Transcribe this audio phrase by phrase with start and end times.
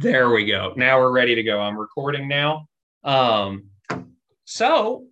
[0.00, 0.74] There we go.
[0.76, 1.58] Now we're ready to go.
[1.60, 2.68] I'm recording now.
[3.02, 3.64] Um,
[4.44, 5.06] so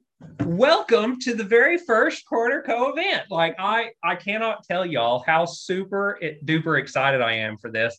[0.44, 3.24] welcome to the very first quarter Co event.
[3.28, 7.98] Like I, I cannot tell y'all how super duper excited I am for this.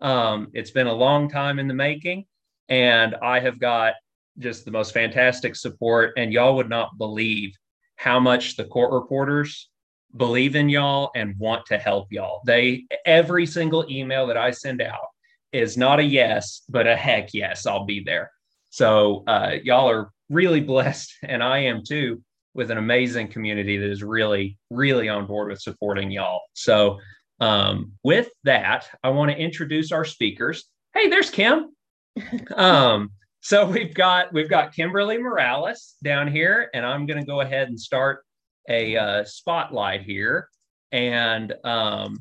[0.00, 2.24] Um, it's been a long time in the making,
[2.70, 3.92] and I have got
[4.38, 6.14] just the most fantastic support.
[6.16, 7.54] And y'all would not believe
[7.96, 9.68] how much the court reporters
[10.16, 12.40] believe in y'all and want to help y'all.
[12.46, 15.11] They every single email that I send out
[15.52, 18.30] is not a yes, but a heck yes, I'll be there.
[18.70, 22.22] So uh, y'all are really blessed, and I am too,
[22.54, 26.40] with an amazing community that is really, really on board with supporting y'all.
[26.54, 26.98] So
[27.40, 30.64] um, with that, I want to introduce our speakers.
[30.94, 31.74] Hey, there's Kim.
[32.54, 37.40] um, so we've got we've got Kimberly Morales down here, and I'm going to go
[37.40, 38.24] ahead and start
[38.68, 40.48] a uh, spotlight here,
[40.92, 42.18] and um,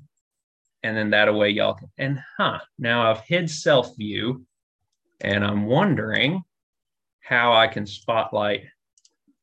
[0.84, 4.45] and then that way y'all can, and huh, now I've hid self view
[5.21, 6.44] and I'm wondering
[7.20, 8.63] how I can spotlight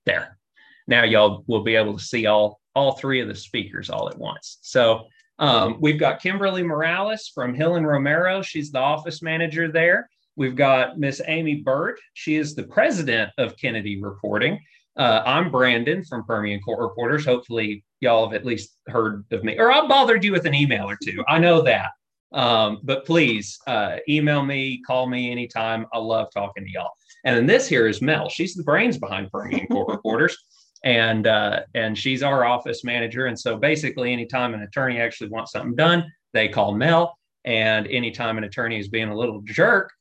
[0.04, 0.38] there.
[0.86, 4.18] Now y'all will be able to see all, all three of the speakers all at
[4.18, 4.58] once.
[4.62, 5.06] So
[5.38, 8.42] um, we've got Kimberly Morales from Hill and Romero.
[8.42, 10.08] She's the office manager there.
[10.36, 11.98] We've got Miss Amy Burt.
[12.14, 14.60] She is the president of Kennedy Reporting.
[14.98, 17.24] Uh, I'm Brandon from Permian Court Reporters.
[17.24, 20.90] Hopefully, y'all have at least heard of me, or I've bothered you with an email
[20.90, 21.22] or two.
[21.28, 21.90] I know that.
[22.32, 25.86] Um, but please uh, email me, call me anytime.
[25.92, 26.90] I love talking to y'all.
[27.24, 28.28] And then this here is Mel.
[28.28, 30.36] She's the brains behind Permian Court Reporters.
[30.84, 33.26] And uh, and she's our office manager.
[33.26, 37.16] And so basically, anytime an attorney actually wants something done, they call Mel.
[37.44, 39.92] And anytime an attorney is being a little jerk,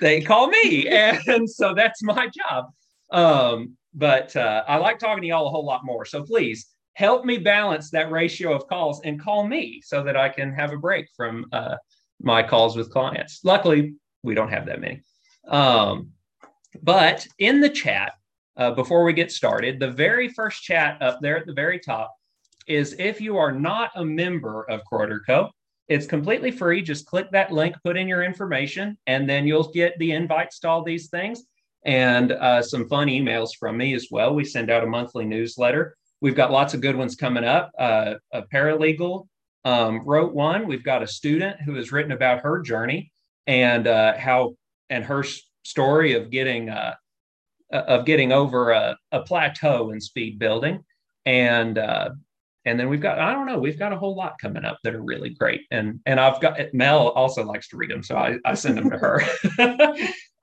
[0.00, 0.88] they call me.
[0.88, 2.66] and so that's my job.
[3.10, 6.04] Um, but uh, I like talking to y'all a whole lot more.
[6.04, 10.28] So please help me balance that ratio of calls and call me so that I
[10.28, 11.76] can have a break from uh,
[12.20, 13.40] my calls with clients.
[13.44, 15.02] Luckily, we don't have that many.
[15.46, 16.10] Um,
[16.82, 18.12] but in the chat,
[18.56, 22.12] uh, before we get started, the very first chat up there at the very top
[22.66, 25.50] is if you are not a member of Co.
[25.86, 26.82] it's completely free.
[26.82, 30.68] Just click that link, put in your information, and then you'll get the invites to
[30.68, 31.44] all these things
[31.84, 34.34] and uh, some fun emails from me as well.
[34.34, 35.96] We send out a monthly newsletter.
[36.20, 37.70] We've got lots of good ones coming up.
[37.78, 39.26] Uh, a paralegal
[39.64, 40.66] um, wrote one.
[40.66, 43.12] We've got a student who has written about her journey
[43.46, 44.56] and uh, how
[44.90, 45.24] and her
[45.64, 46.94] story of getting uh,
[47.72, 50.82] of getting over a, a, plateau in speed building,
[51.26, 52.10] and uh,
[52.64, 54.94] and then we've got I don't know we've got a whole lot coming up that
[54.94, 55.62] are really great.
[55.70, 58.90] And and I've got Mel also likes to read them, so I, I send them
[58.90, 59.22] to her.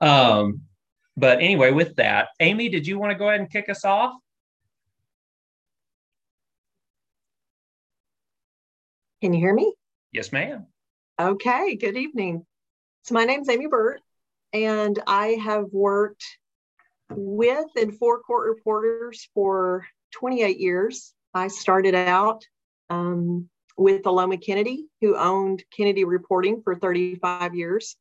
[0.00, 0.60] um,
[1.16, 4.14] but anyway, with that, Amy, did you want to go ahead and kick us off?
[9.22, 9.74] Can you hear me?
[10.12, 10.66] Yes, ma'am.
[11.18, 12.44] Okay, good evening.
[13.04, 14.02] So, my name's Amy Burt,
[14.52, 16.24] and I have worked
[17.10, 21.14] with and for court reporters for 28 years.
[21.32, 22.44] I started out
[22.90, 27.96] um, with Aloma Kennedy, who owned Kennedy Reporting for 35 years.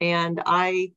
[0.00, 0.92] And I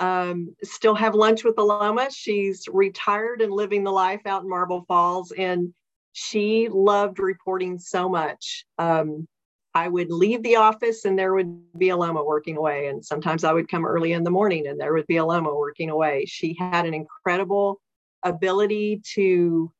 [0.00, 2.08] um, still have lunch with Aloma.
[2.10, 5.30] She's retired and living the life out in Marble Falls.
[5.32, 5.72] And
[6.12, 8.64] she loved reporting so much.
[8.78, 9.28] Um,
[9.74, 12.88] I would leave the office and there would be Aloma working away.
[12.88, 15.90] And sometimes I would come early in the morning and there would be Aloma working
[15.90, 16.24] away.
[16.26, 17.80] She had an incredible
[18.24, 19.70] ability to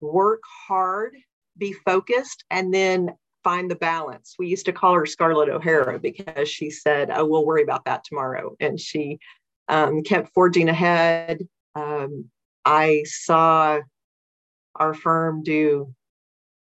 [0.00, 1.16] work hard,
[1.58, 3.10] be focused, and then
[3.42, 4.36] find the balance.
[4.38, 8.04] We used to call her Scarlett O'Hara because she said, Oh, we'll worry about that
[8.04, 8.54] tomorrow.
[8.60, 9.18] And she
[9.68, 11.46] um, kept forging ahead.
[11.74, 12.30] Um,
[12.64, 13.80] I saw
[14.76, 15.94] our firm do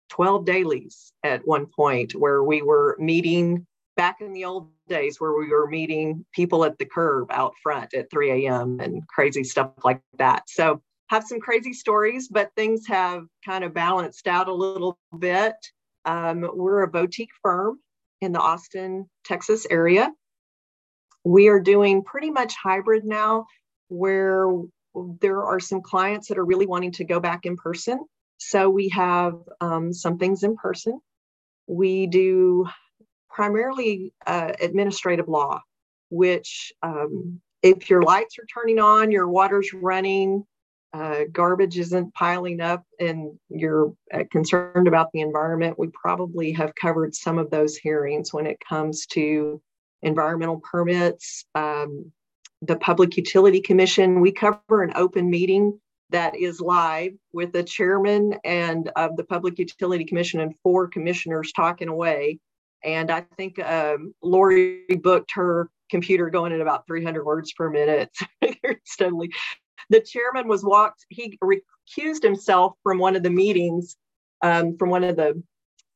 [0.09, 3.66] 12 dailies at one point where we were meeting
[3.97, 7.94] back in the old days where we were meeting people at the curb out front
[7.94, 8.79] at 3 a.m.
[8.79, 10.44] and crazy stuff like that.
[10.47, 15.55] So have some crazy stories, but things have kind of balanced out a little bit.
[16.03, 17.79] Um, we're a boutique firm
[18.22, 20.11] in the Austin, Texas area
[21.25, 23.47] we are doing pretty much hybrid now
[23.89, 24.47] where
[25.19, 27.99] there are some clients that are really wanting to go back in person.
[28.37, 30.99] So we have um, some things in person.
[31.67, 32.67] We do
[33.29, 35.61] primarily uh, administrative law,
[36.09, 40.45] which um, if your lights are turning on, your water's running,
[40.93, 46.73] uh, garbage isn't piling up, and you're uh, concerned about the environment, we probably have
[46.75, 49.59] covered some of those hearings when it comes to
[50.05, 52.11] environmental permits, um,
[52.61, 54.22] the Public Utility Commission.
[54.22, 55.79] We cover an open meeting
[56.11, 61.52] that is live with the chairman and of the Public Utility Commission and four commissioners
[61.52, 62.40] talking away.
[62.84, 68.16] And I think um, Lori booked her computer going at about 300 words per minute.
[68.85, 69.31] steadily.
[69.90, 73.97] The chairman was walked, he recused himself from one of the meetings,
[74.41, 75.41] um, from one of the,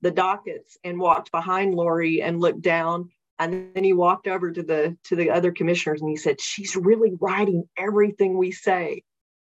[0.01, 3.09] the dockets, and walked behind Lori and looked down.
[3.39, 6.75] And then he walked over to the to the other commissioners and he said, "She's
[6.75, 9.03] really writing everything we say."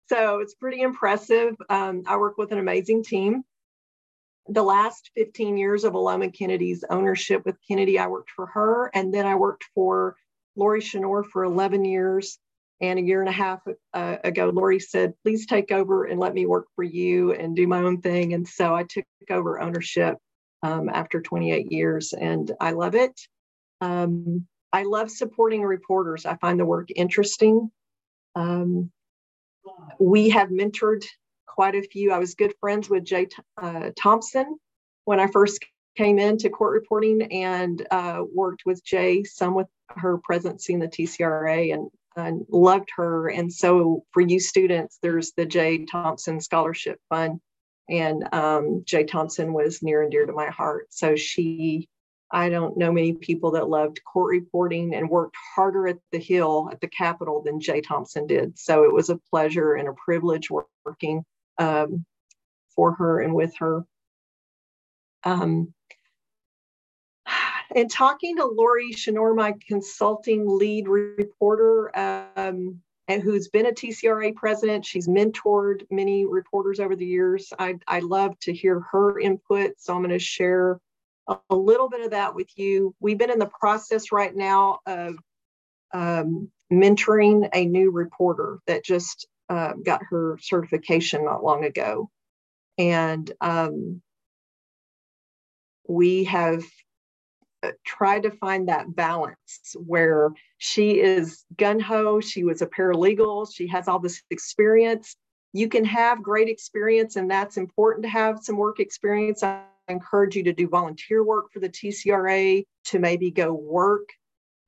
[0.09, 1.55] So it's pretty impressive.
[1.69, 3.43] Um, I work with an amazing team.
[4.49, 9.15] The last 15 years of Aloma Kennedy's ownership with Kennedy, I worked for her, and
[9.15, 10.17] then I worked for
[10.57, 12.39] Lori Chenor for 11 years.
[12.81, 13.61] And a year and a half
[13.93, 17.67] uh, ago, Lori said, please take over and let me work for you and do
[17.69, 18.33] my own thing.
[18.33, 20.17] And so I took over ownership
[20.63, 23.13] um, after 28 years, and I love it.
[23.81, 26.27] Um, I love supporting reporters.
[26.27, 27.71] I find the work interesting.
[28.35, 28.91] Um,
[29.99, 31.05] we have mentored
[31.47, 32.13] quite a few.
[32.13, 33.29] I was good friends with Jay
[33.61, 34.59] uh, Thompson
[35.05, 35.65] when I first
[35.97, 40.89] came into court reporting and uh, worked with Jay some with her presidency in the
[40.89, 43.29] TCRA and, and loved her.
[43.29, 47.41] And so for you students, there's the Jay Thompson Scholarship Fund.
[47.89, 50.87] And um, Jay Thompson was near and dear to my heart.
[50.91, 51.89] So she,
[52.33, 56.69] I don't know many people that loved court reporting and worked harder at the Hill
[56.71, 58.59] at the Capitol than Jay Thompson did.
[58.59, 60.49] So it was a pleasure and a privilege
[60.85, 61.25] working
[61.59, 62.05] um,
[62.75, 63.85] for her and with her.
[65.25, 65.75] Um,
[67.75, 74.35] and talking to Lori Chenor, my consulting lead reporter, um, and who's been a TCRA
[74.37, 77.53] president, she's mentored many reporters over the years.
[77.59, 80.81] I, I love to hear her input, so I'm going to share
[81.51, 82.95] a, little bit of that with you.
[83.01, 85.17] We've been in the process right now of
[85.93, 92.11] um, mentoring a new reporter that just uh, got her certification not long ago,
[92.79, 94.01] and um,
[95.89, 96.65] we have
[97.85, 103.67] tried to find that balance where she is gun ho, she was a paralegal, she
[103.67, 105.17] has all this experience.
[105.53, 109.43] You can have great experience, and that's important to have some work experience.
[109.43, 114.09] I encourage you to do volunteer work for the TCRA, to maybe go work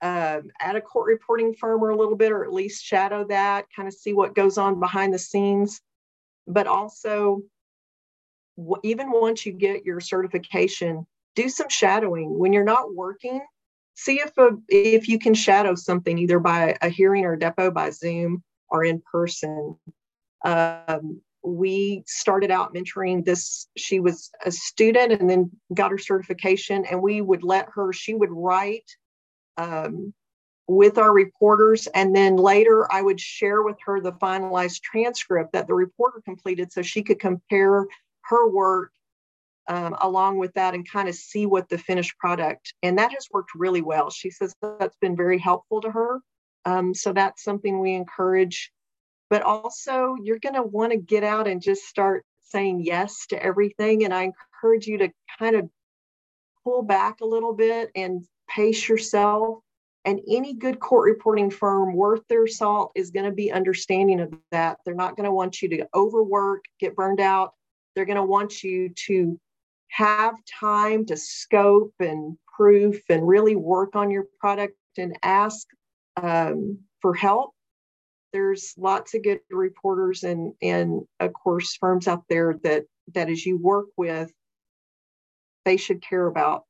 [0.02, 3.66] um, at a court reporting firm or a little bit, or at least shadow that,
[3.74, 5.80] kind of see what goes on behind the scenes.
[6.46, 7.42] But also,
[8.82, 13.40] even once you get your certification, do some shadowing when you're not working
[13.94, 17.72] see if a, if you can shadow something either by a hearing or a depo
[17.72, 19.76] by zoom or in person
[20.44, 26.84] um, we started out mentoring this she was a student and then got her certification
[26.90, 28.88] and we would let her she would write
[29.56, 30.14] um,
[30.68, 35.66] with our reporters and then later i would share with her the finalized transcript that
[35.66, 37.86] the reporter completed so she could compare
[38.22, 38.92] her work
[39.68, 43.28] um, along with that and kind of see what the finished product and that has
[43.30, 44.10] worked really well.
[44.10, 46.20] She says that's been very helpful to her.
[46.64, 48.72] Um, so that's something we encourage
[49.32, 53.42] but also you're going to want to get out and just start saying yes to
[53.42, 55.08] everything and i encourage you to
[55.38, 55.66] kind of
[56.62, 59.60] pull back a little bit and pace yourself
[60.04, 64.34] and any good court reporting firm worth their salt is going to be understanding of
[64.50, 67.54] that they're not going to want you to overwork get burned out
[67.94, 69.40] they're going to want you to
[69.88, 75.66] have time to scope and proof and really work on your product and ask
[76.22, 77.52] um, for help.
[78.32, 82.84] There's lots of good reporters and and of course firms out there that
[83.14, 84.32] that as you work with,
[85.64, 86.64] they should care about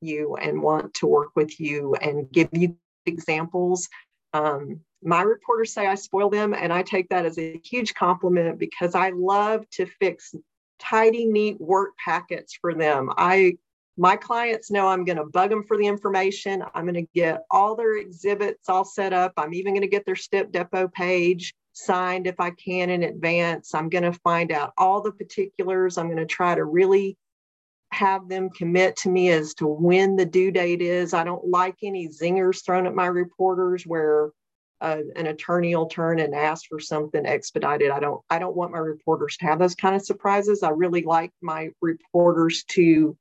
[0.00, 2.76] you and want to work with you and give you
[3.06, 3.88] examples.
[4.32, 8.58] Um, my reporters say I spoil them, and I take that as a huge compliment
[8.58, 10.34] because I love to fix
[10.78, 13.10] tidy, neat work packets for them.
[13.16, 13.56] I
[13.96, 16.64] my clients know I'm going to bug them for the information.
[16.74, 19.32] I'm going to get all their exhibits all set up.
[19.36, 23.74] I'm even going to get their STIP depo page signed if I can in advance.
[23.74, 25.98] I'm going to find out all the particulars.
[25.98, 27.16] I'm going to try to really
[27.92, 31.12] have them commit to me as to when the due date is.
[31.12, 34.30] I don't like any zingers thrown at my reporters where
[34.80, 37.90] uh, an attorney will turn and ask for something expedited.
[37.90, 40.62] I don't I don't want my reporters to have those kind of surprises.
[40.62, 43.16] I really like my reporters to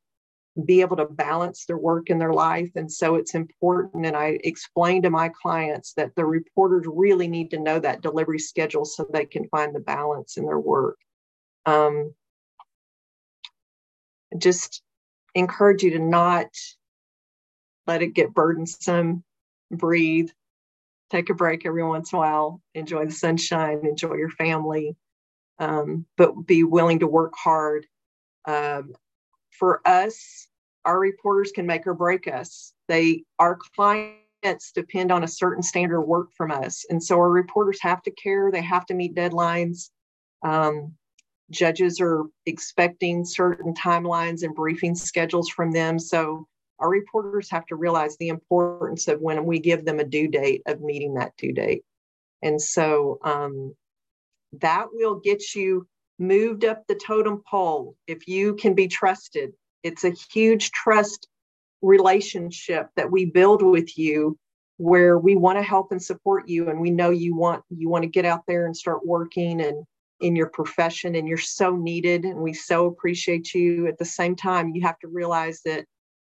[0.65, 2.71] be able to balance their work and their life.
[2.75, 4.05] And so it's important.
[4.05, 8.39] And I explain to my clients that the reporters really need to know that delivery
[8.39, 10.97] schedule so they can find the balance in their work.
[11.65, 12.13] Um,
[14.37, 14.81] just
[15.35, 16.47] encourage you to not
[17.87, 19.23] let it get burdensome,
[19.69, 20.29] breathe,
[21.11, 24.95] take a break every once in a while, enjoy the sunshine, enjoy your family,
[25.59, 27.85] um, but be willing to work hard.
[28.45, 28.93] Um,
[29.61, 30.47] for us,
[30.85, 32.73] our reporters can make or break us.
[32.87, 36.83] They, our clients depend on a certain standard of work from us.
[36.89, 39.91] And so our reporters have to care, they have to meet deadlines.
[40.43, 40.95] Um,
[41.51, 45.99] judges are expecting certain timelines and briefing schedules from them.
[45.99, 46.47] So
[46.79, 50.63] our reporters have to realize the importance of when we give them a due date
[50.65, 51.83] of meeting that due date.
[52.41, 53.75] And so um,
[54.53, 55.85] that will get you
[56.21, 59.51] moved up the totem pole if you can be trusted.
[59.83, 61.27] It's a huge trust
[61.81, 64.37] relationship that we build with you
[64.77, 68.03] where we want to help and support you and we know you want you want
[68.03, 69.85] to get out there and start working and
[70.21, 74.35] in your profession and you're so needed and we so appreciate you at the same
[74.35, 75.85] time you have to realize that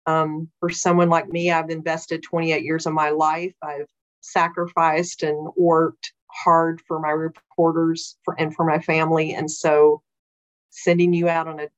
[0.07, 3.87] um, for someone like me i've invested 28 years of my life i've
[4.21, 9.35] sacrificed and worked hard for my reporters for and for my family.
[9.35, 10.03] And so
[10.71, 11.69] sending you out on a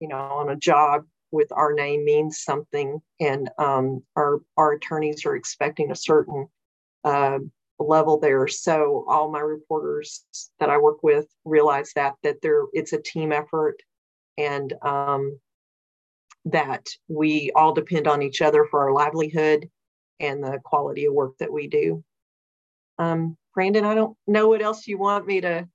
[0.00, 3.00] you know on a job with our name means something.
[3.20, 6.48] And um, our our attorneys are expecting a certain
[7.04, 7.38] uh,
[7.78, 8.46] level there.
[8.48, 10.24] So all my reporters
[10.60, 13.76] that i work with realize that that there it's a team effort.
[14.36, 15.38] And um,
[16.46, 19.68] that we all depend on each other for our livelihood
[20.20, 22.04] and the quality of work that we do.
[22.98, 25.66] Um, brandon i don't know what else you want me to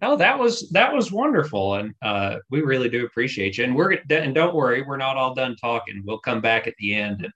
[0.00, 3.98] no that was that was wonderful and uh, we really do appreciate you and we're
[4.10, 7.32] and don't worry we're not all done talking we'll come back at the end and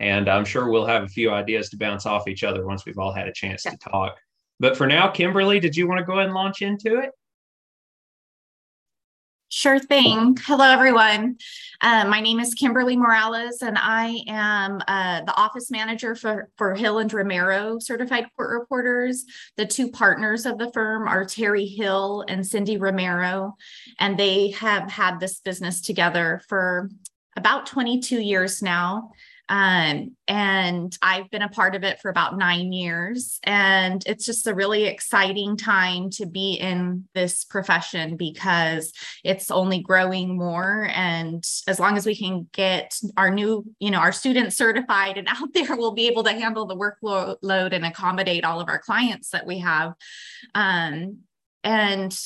[0.00, 2.98] and I'm sure we'll have a few ideas to bounce off each other once we've
[2.98, 3.72] all had a chance yeah.
[3.72, 4.16] to talk.
[4.60, 7.10] But for now, Kimberly, did you want to go ahead and launch into it?
[9.50, 10.36] Sure thing.
[10.44, 11.36] Hello, everyone.
[11.80, 16.74] Uh, my name is Kimberly Morales, and I am uh, the office manager for, for
[16.74, 19.24] Hill and Romero certified court reporters.
[19.56, 23.56] The two partners of the firm are Terry Hill and Cindy Romero,
[24.00, 26.90] and they have had this business together for
[27.36, 29.12] about 22 years now.
[29.48, 33.38] Um, and I've been a part of it for about nine years.
[33.44, 39.80] And it's just a really exciting time to be in this profession because it's only
[39.80, 40.88] growing more.
[40.94, 45.28] And as long as we can get our new, you know, our students certified and
[45.30, 49.30] out there, we'll be able to handle the workload and accommodate all of our clients
[49.30, 49.92] that we have.
[50.54, 51.18] Um,
[51.62, 52.16] and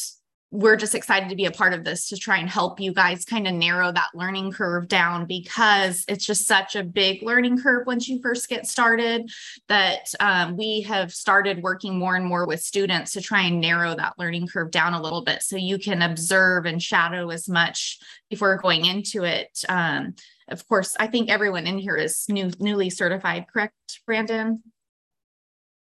[0.50, 3.25] we're just excited to be a part of this to try and help you guys
[3.25, 7.87] kind of narrow that learning curve down because it's just such a big learning curve
[7.87, 9.31] once you first get started
[9.69, 13.95] that um, we have started working more and more with students to try and narrow
[13.95, 17.99] that learning curve down a little bit so you can observe and shadow as much
[18.31, 19.62] before going into it.
[19.69, 20.14] Um,
[20.50, 23.75] of course i think everyone in here is new newly certified correct
[24.07, 24.62] brandon?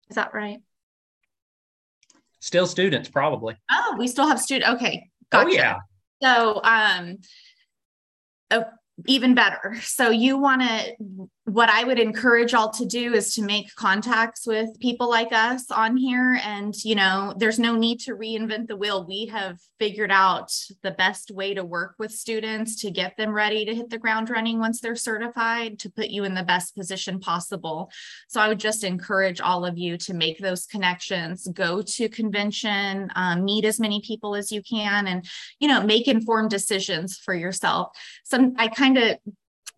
[0.10, 0.60] Is that right
[2.46, 3.58] Still students, probably.
[3.72, 4.76] Oh, we still have student.
[4.76, 5.10] Okay.
[5.32, 5.50] Gotcha.
[5.50, 5.78] Oh, yeah.
[6.22, 7.18] So, um,
[8.52, 8.66] oh,
[9.08, 9.78] even better.
[9.82, 14.48] So you want to what I would encourage all to do is to make contacts
[14.48, 16.40] with people like us on here.
[16.44, 19.06] And, you know, there's no need to reinvent the wheel.
[19.06, 23.64] We have figured out the best way to work with students to get them ready
[23.64, 27.20] to hit the ground running once they're certified to put you in the best position
[27.20, 27.92] possible.
[28.28, 33.12] So I would just encourage all of you to make those connections, go to convention,
[33.16, 35.24] um, meet as many people as you can, and,
[35.60, 37.90] you know, make informed decisions for yourself.
[38.24, 39.20] Some, I kind of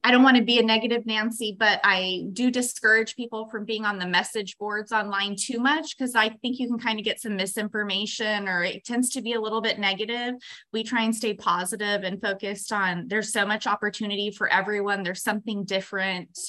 [0.08, 3.84] I don't want to be a negative Nancy, but I do discourage people from being
[3.84, 7.20] on the message boards online too much because I think you can kind of get
[7.20, 10.36] some misinformation or it tends to be a little bit negative.
[10.72, 15.04] We try and stay positive and focused on there's so much opportunity for everyone.
[15.04, 16.40] There's something different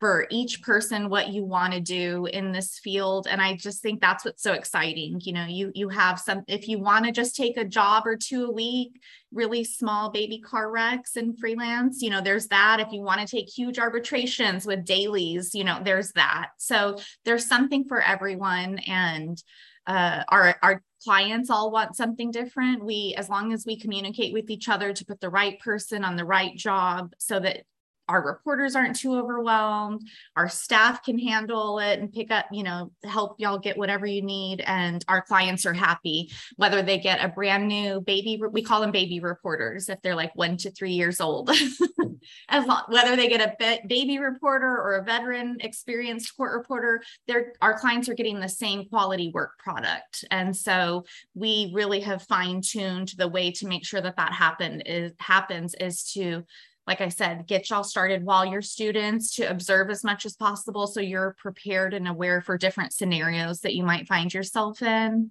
[0.00, 3.26] for each person what you want to do in this field.
[3.30, 6.68] And i just think that's what's so exciting you know you you have some if
[6.68, 9.00] you want to just take a job or two a week
[9.32, 12.80] really small baby car wrecks and freelance you know there's that.
[12.80, 16.50] If you want to take huge arbitrations with dailies you know there's that.
[16.58, 19.42] So there's something for everyone and
[19.86, 22.84] uh, our our clients all want something different.
[22.84, 26.16] We as long as we communicate with each other to put the right person on
[26.16, 27.64] the right job so that
[28.08, 30.06] our reporters aren't too overwhelmed.
[30.36, 34.22] Our staff can handle it and pick up you know help y'all get whatever you
[34.22, 36.30] need and our clients are happy.
[36.56, 40.34] Whether they get a brand new baby we call them baby reporters if they're like
[40.34, 41.50] one to three years old.
[42.48, 47.52] As long whether they get a baby reporter or a veteran experienced court reporter they're
[47.60, 50.24] our clients are getting the same quality work product.
[50.30, 55.12] And so we really have fine-tuned the way to make sure that that happen is
[55.18, 56.44] happens is to
[56.86, 60.86] like I said, get y'all started while you're students to observe as much as possible
[60.86, 65.30] so you're prepared and aware for different scenarios that you might find yourself in,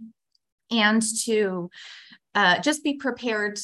[0.72, 1.70] and to
[2.34, 3.60] uh, just be prepared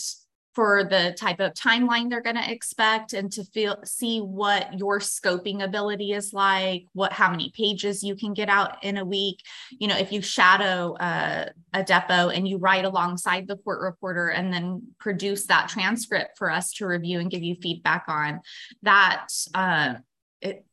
[0.60, 5.00] for the type of timeline they're going to expect and to feel see what your
[5.00, 9.39] scoping ability is like what how many pages you can get out in a week.
[9.70, 14.28] You know if you shadow uh, a depo and you write alongside the court reporter
[14.28, 18.42] and then produce that transcript for us to review and give you feedback on
[18.82, 19.94] that uh,
[20.42, 20.66] it,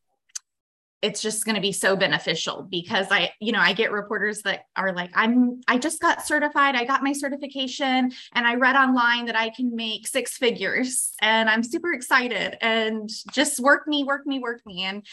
[1.01, 4.63] it's just going to be so beneficial because I, you know, I get reporters that
[4.75, 6.75] are like, I'm, I just got certified.
[6.75, 11.49] I got my certification and I read online that I can make six figures and
[11.49, 14.83] I'm super excited and just work me, work me, work me.
[14.83, 15.05] And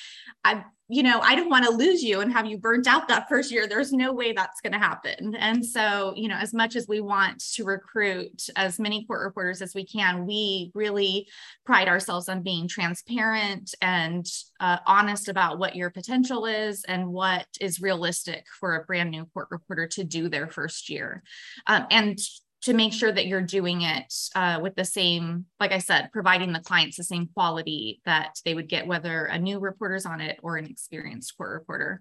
[0.43, 3.27] I, you know, I don't want to lose you and have you burnt out that
[3.27, 3.67] first year.
[3.67, 5.35] There's no way that's going to happen.
[5.35, 9.63] And so, you know, as much as we want to recruit as many court reporters
[9.63, 11.27] as we can, we really
[11.65, 14.27] pride ourselves on being transparent and
[14.61, 19.25] uh, honest about what your potential is and what is realistic for a brand new
[19.33, 21.23] court reporter to do their first year.
[21.67, 22.19] Um, and
[22.65, 26.53] to make sure that you're doing it uh, with the same, like I said, providing
[26.53, 30.39] the clients the same quality that they would get whether a new reporter's on it
[30.43, 32.01] or an experienced court reporter.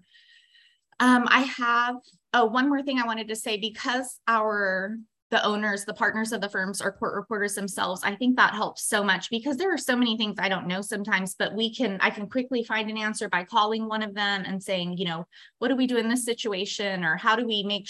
[1.00, 1.96] Um, I have
[2.32, 4.96] oh, one more thing I wanted to say because our
[5.30, 8.02] the owners, the partners of the firms are court reporters themselves.
[8.04, 10.80] I think that helps so much because there are so many things I don't know
[10.80, 14.44] sometimes, but we can, I can quickly find an answer by calling one of them
[14.46, 15.26] and saying, you know,
[15.58, 17.02] what do we do in this situation?
[17.04, 17.88] Or how do we make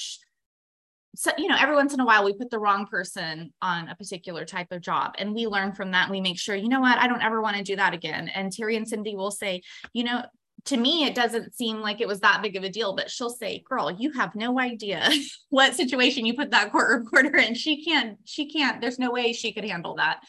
[1.14, 3.94] so you know every once in a while we put the wrong person on a
[3.97, 6.80] particular type of job and we learn from that and we make sure you know
[6.80, 6.99] what?
[6.99, 8.28] I don't ever want to do that again.
[8.28, 10.23] And terry and cindy will say you know
[10.66, 13.28] to me it doesn't seem like it was that big of a deal but she'll
[13.28, 15.11] say girl you have no idea
[15.50, 17.54] what situation you put that court reporter in.
[17.54, 20.21] She can't she can't there's no way she could handle that.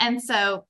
[0.00, 0.66] And so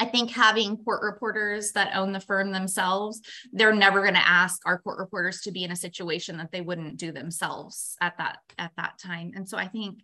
[0.00, 3.20] I think having court reporters that own the firm themselves,
[3.52, 6.62] they're never going to ask our court reporters to be in a situation that they
[6.62, 9.32] wouldn't do themselves at that at that time.
[9.34, 10.02] And so I think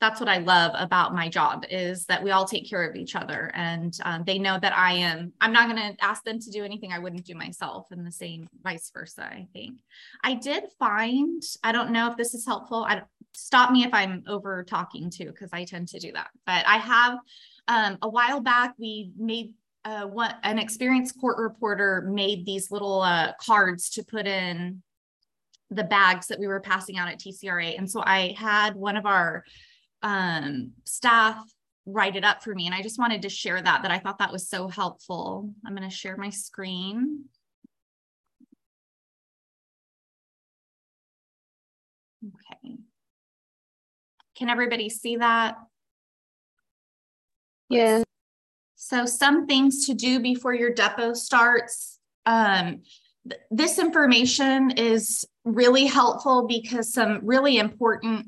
[0.00, 3.16] that's what I love about my job is that we all take care of each
[3.16, 6.50] other and um, they know that I am, I'm not going to ask them to
[6.50, 9.80] do anything I wouldn't do myself and the same vice versa, I think.
[10.22, 12.84] I did find, I don't know if this is helpful.
[12.88, 13.02] I
[13.34, 16.76] stop me if I'm over talking too, because I tend to do that, but I
[16.76, 17.18] have
[17.68, 19.52] um, a while back, we made
[19.84, 24.82] uh, what an experienced court reporter made these little uh, cards to put in
[25.70, 27.76] the bags that we were passing out at TCRA.
[27.78, 29.44] And so I had one of our
[30.02, 31.38] um, staff
[31.86, 32.66] write it up for me.
[32.66, 35.50] And I just wanted to share that, that I thought that was so helpful.
[35.66, 37.24] I'm going to share my screen.
[42.24, 42.76] Okay.
[44.36, 45.56] Can everybody see that?
[47.68, 48.02] Yeah.
[48.76, 51.98] So some things to do before your depo starts.
[52.26, 52.82] Um,
[53.28, 58.26] th this information is really helpful because some really important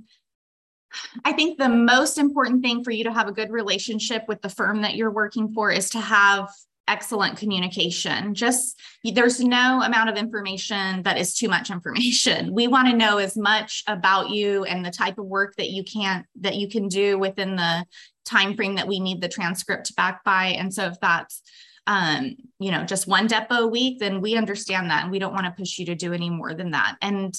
[1.24, 4.48] I think the most important thing for you to have a good relationship with the
[4.48, 6.48] firm that you're working for is to have
[6.88, 8.35] excellent communication.
[8.35, 12.53] Just there's no amount of information that is too much information.
[12.53, 15.85] We want to know as much about you and the type of work that you
[15.85, 17.87] can that you can do within the
[18.30, 20.46] time frame that we need the transcript back by.
[20.46, 21.42] And so if that's
[21.86, 25.32] um, you know, just one depo a week, then we understand that and we don't
[25.32, 26.96] want to push you to do any more than that.
[27.02, 27.34] And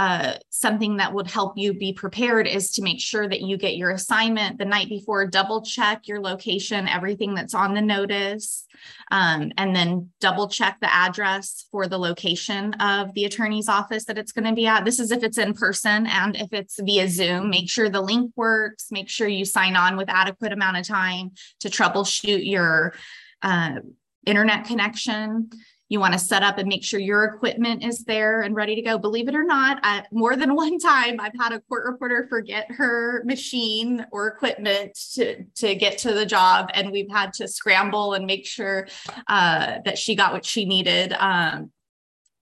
[0.00, 3.76] uh, something that would help you be prepared is to make sure that you get
[3.76, 8.64] your assignment the night before, double check your location, everything that's on the notice,
[9.10, 14.16] um, and then double check the address for the location of the attorney's office that
[14.16, 14.86] it's going to be at.
[14.86, 18.32] This is if it's in person and if it's via Zoom, make sure the link
[18.36, 22.94] works, make sure you sign on with adequate amount of time to troubleshoot your
[23.42, 23.80] uh,
[24.24, 25.50] internet connection
[25.90, 28.80] you want to set up and make sure your equipment is there and ready to
[28.80, 28.96] go.
[28.96, 32.70] Believe it or not, I, more than one time I've had a court reporter forget
[32.70, 38.14] her machine or equipment to, to get to the job, and we've had to scramble
[38.14, 38.86] and make sure
[39.26, 41.12] uh, that she got what she needed.
[41.12, 41.72] Um,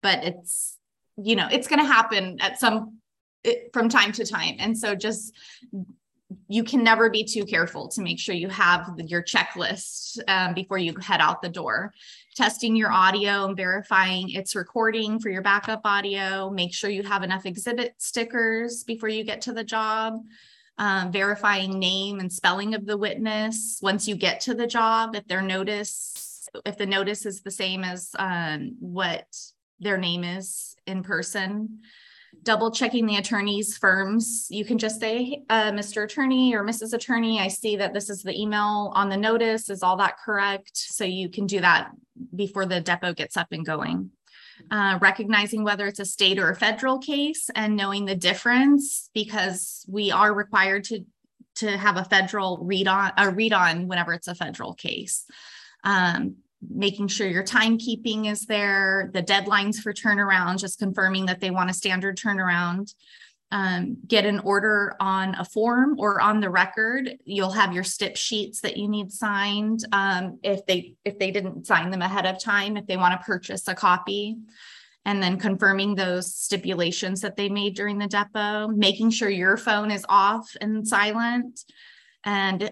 [0.03, 0.77] but it's
[1.17, 2.99] you know it's going to happen at some
[3.43, 5.35] it, from time to time, and so just
[6.49, 10.77] you can never be too careful to make sure you have your checklist um, before
[10.77, 11.93] you head out the door
[12.39, 16.49] testing your audio and verifying it's recording for your backup audio.
[16.49, 20.21] Make sure you have enough exhibit stickers before you get to the job.
[20.79, 25.17] Um, verifying name and spelling of the witness once you get to the job.
[25.17, 29.27] If their notice, if the notice is the same as um, what
[29.81, 31.81] their name is in person,
[32.43, 34.47] double checking the attorney's firms.
[34.51, 36.05] You can just say, uh, Mr.
[36.05, 36.93] Attorney or Mrs.
[36.93, 39.69] Attorney, I see that this is the email on the notice.
[39.71, 40.71] Is all that correct?
[40.75, 41.91] So you can do that
[42.35, 44.11] before the depo gets up and going.
[44.71, 49.85] Uh, recognizing whether it's a state or a federal case and knowing the difference because
[49.89, 51.05] we are required to
[51.55, 55.25] to have a federal read on a read on whenever it's a federal case.
[55.85, 61.51] Um, making sure your timekeeping is there, the deadlines for turnaround, just confirming that they
[61.51, 62.95] want a standard turnaround.
[63.51, 67.17] Um, get an order on a form or on the record.
[67.25, 71.67] You'll have your stip sheets that you need signed um, if they if they didn't
[71.67, 72.77] sign them ahead of time.
[72.77, 74.37] If they want to purchase a copy,
[75.07, 79.91] and then confirming those stipulations that they made during the depo, making sure your phone
[79.91, 81.65] is off and silent,
[82.25, 82.71] and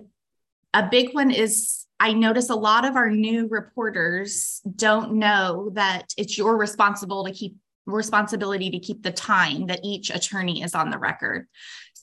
[0.77, 6.13] a big one is I notice a lot of our new reporters don't know that
[6.19, 10.91] it's your responsible to keep responsibility to keep the time that each attorney is on
[10.91, 11.47] the record.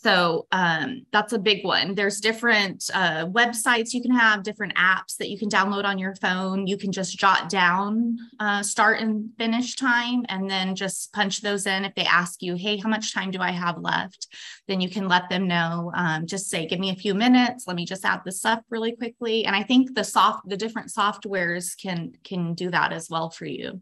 [0.04, 1.96] So um, that's a big one.
[1.96, 6.14] There's different uh, websites you can have, different apps that you can download on your
[6.16, 6.68] phone.
[6.68, 11.66] You can just jot down uh, start and finish time and then just punch those
[11.66, 11.86] in.
[11.86, 14.28] If they ask you, hey, how much time do I have left?
[14.68, 15.94] Then you can let them know.
[15.96, 17.66] Um, just say, give me a few minutes.
[17.66, 19.46] Let me just add this up really quickly.
[19.46, 23.46] And I think the soft, the different softwares can can do that as well for
[23.46, 23.80] you.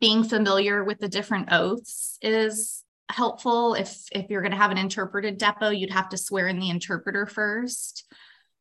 [0.00, 3.74] Being familiar with the different oaths is helpful.
[3.74, 6.70] If if you're going to have an interpreted depo you'd have to swear in the
[6.70, 8.04] interpreter first.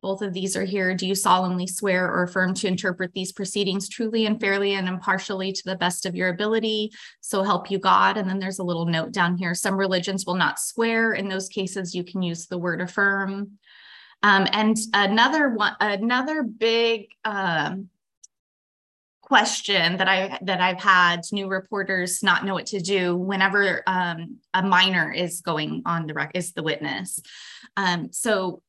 [0.02, 0.94] Both of these are here.
[0.94, 5.52] Do you solemnly swear or affirm to interpret these proceedings truly and fairly and impartially
[5.52, 6.92] to the best of your ability?
[7.22, 8.18] So help you god.
[8.18, 9.56] And then there's a little note down here.
[9.56, 11.14] Some religions will not swear.
[11.14, 13.58] In those cases you can use the word affirm.
[14.22, 17.90] Um, and another one another big um,
[19.26, 24.38] question that I that I've had new reporters not know what to do whenever um,
[24.54, 27.20] a minor is going on the rec is the witness.
[27.76, 28.62] Um, so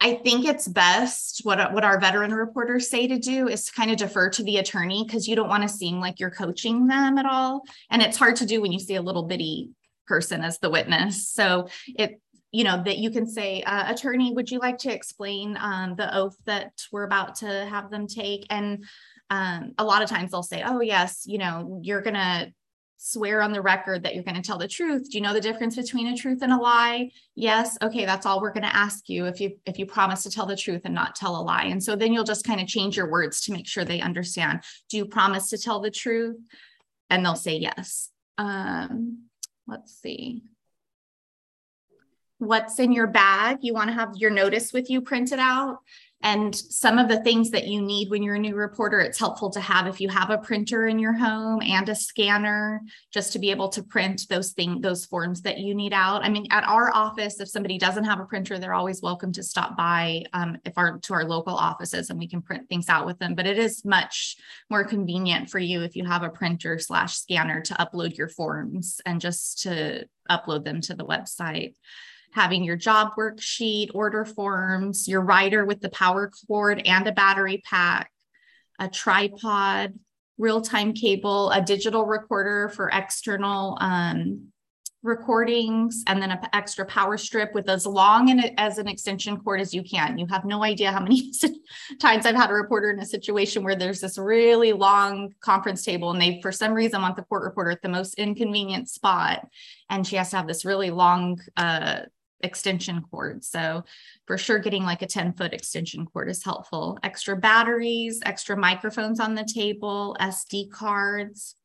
[0.00, 3.90] I think it's best what what our veteran reporters say to do is to kind
[3.90, 7.18] of defer to the attorney because you don't want to seem like you're coaching them
[7.18, 9.70] at all, and it's hard to do when you see a little bitty
[10.06, 11.28] person as the witness.
[11.28, 15.58] So it you know that you can say uh, attorney would you like to explain
[15.60, 18.84] um, the oath that we're about to have them take and
[19.30, 22.52] um, a lot of times they'll say, oh, yes, you know, you're going to
[22.98, 25.10] swear on the record that you're going to tell the truth.
[25.10, 27.10] Do you know the difference between a truth and a lie?
[27.34, 27.76] Yes.
[27.82, 30.46] Okay, that's all we're going to ask you if you if you promise to tell
[30.46, 31.64] the truth and not tell a lie.
[31.64, 34.62] And so then you'll just kind of change your words to make sure they understand.
[34.88, 36.36] Do you promise to tell the truth?
[37.10, 38.10] And they'll say yes.
[38.38, 39.24] Um,
[39.66, 40.42] let's see.
[42.38, 43.58] What's in your bag?
[43.62, 45.78] You want to have your notice with you printed out
[46.22, 49.50] and some of the things that you need when you're a new reporter it's helpful
[49.50, 52.80] to have if you have a printer in your home and a scanner
[53.12, 56.24] just to be able to print those things those forms that you need out.
[56.24, 59.42] I mean at our office if somebody doesn't have a printer they're always welcome to
[59.42, 63.06] stop by um, if our to our local offices and we can print things out
[63.06, 63.34] with them.
[63.34, 64.36] But it is much
[64.70, 69.00] more convenient for you if you have a printer slash scanner to upload your forms
[69.04, 71.74] and just to upload them to the website
[72.36, 77.62] having your job worksheet, order forms, your writer with the power cord and a battery
[77.64, 78.12] pack,
[78.78, 79.94] a tripod,
[80.36, 84.48] real time cable, a digital recorder for external um,
[85.02, 89.62] recordings, and then an extra power strip with as long an, as an extension cord
[89.62, 90.18] as you can.
[90.18, 91.32] You have no idea how many
[92.02, 96.10] times I've had a reporter in a situation where there's this really long conference table
[96.10, 99.46] and they, for some reason, want the court reporter at the most inconvenient spot.
[99.88, 102.00] And she has to have this really long uh,
[102.40, 103.44] extension cord.
[103.44, 103.84] So
[104.26, 106.98] for sure, getting like a 10 foot extension cord is helpful.
[107.02, 111.56] Extra batteries, extra microphones on the table, SD cards,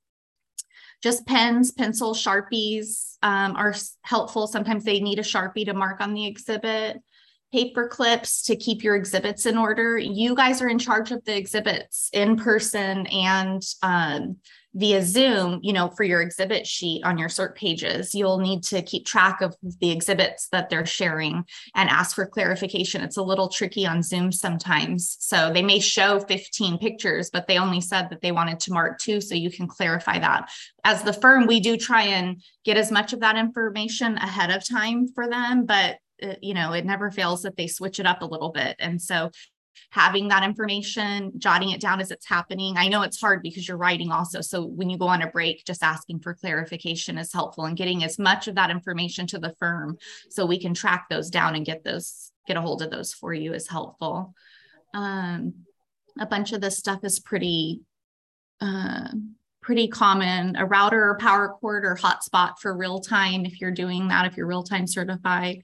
[1.02, 4.48] just pens, pencils, Sharpies um, are helpful.
[4.48, 7.02] Sometimes they need a Sharpie to mark on the exhibit.
[7.52, 9.98] Paper clips to keep your exhibits in order.
[9.98, 14.38] You guys are in charge of the exhibits in person and um,
[14.74, 18.82] via Zoom, you know, for your exhibit sheet on your CERT pages, you'll need to
[18.82, 21.44] keep track of the exhibits that they're sharing
[21.76, 23.02] and ask for clarification.
[23.02, 25.18] It's a little tricky on Zoom sometimes.
[25.20, 29.00] So they may show 15 pictures, but they only said that they wanted to mark
[29.00, 29.20] two.
[29.20, 30.50] So you can clarify that.
[30.86, 34.68] As the firm, we do try and get as much of that information ahead of
[34.68, 35.98] time for them, but
[36.42, 38.76] you know, it never fails that they switch it up a little bit.
[38.80, 39.32] And so
[39.90, 42.76] having that information, jotting it down as it's happening.
[42.78, 44.42] I know it's hard because you're writing also.
[44.42, 48.04] So when you go on a break, just asking for clarification is helpful and getting
[48.04, 49.98] as much of that information to the firm
[50.30, 53.34] so we can track those down and get those, get a hold of those for
[53.34, 54.34] you is helpful.
[54.94, 55.54] Um,
[56.20, 57.82] a bunch of this stuff is pretty,
[58.60, 59.10] uh,
[59.62, 60.56] pretty common.
[60.56, 64.36] A router or power cord or hotspot for real time if you're doing that, if
[64.36, 65.64] you're real time certified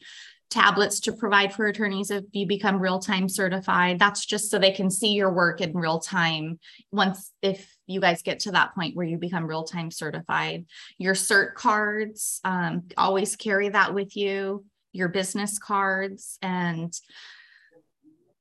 [0.50, 4.00] tablets to provide for attorneys if you become real time certified.
[4.00, 6.60] That's just so they can see your work in real time
[6.92, 10.66] once if you guys get to that point where you become real time certified.
[10.98, 14.66] Your CERT cards, um, always carry that with you.
[14.94, 17.00] your business cards and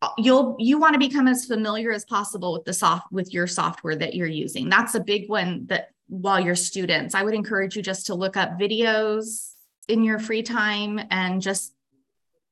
[0.00, 3.46] uh, you'll you want to become as familiar as possible with the soft with your
[3.46, 7.76] software that you're using that's a big one that while you're students i would encourage
[7.76, 9.52] you just to look up videos
[9.88, 11.75] in your free time and just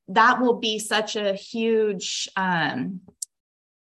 [0.08, 3.00] that will be such a huge um,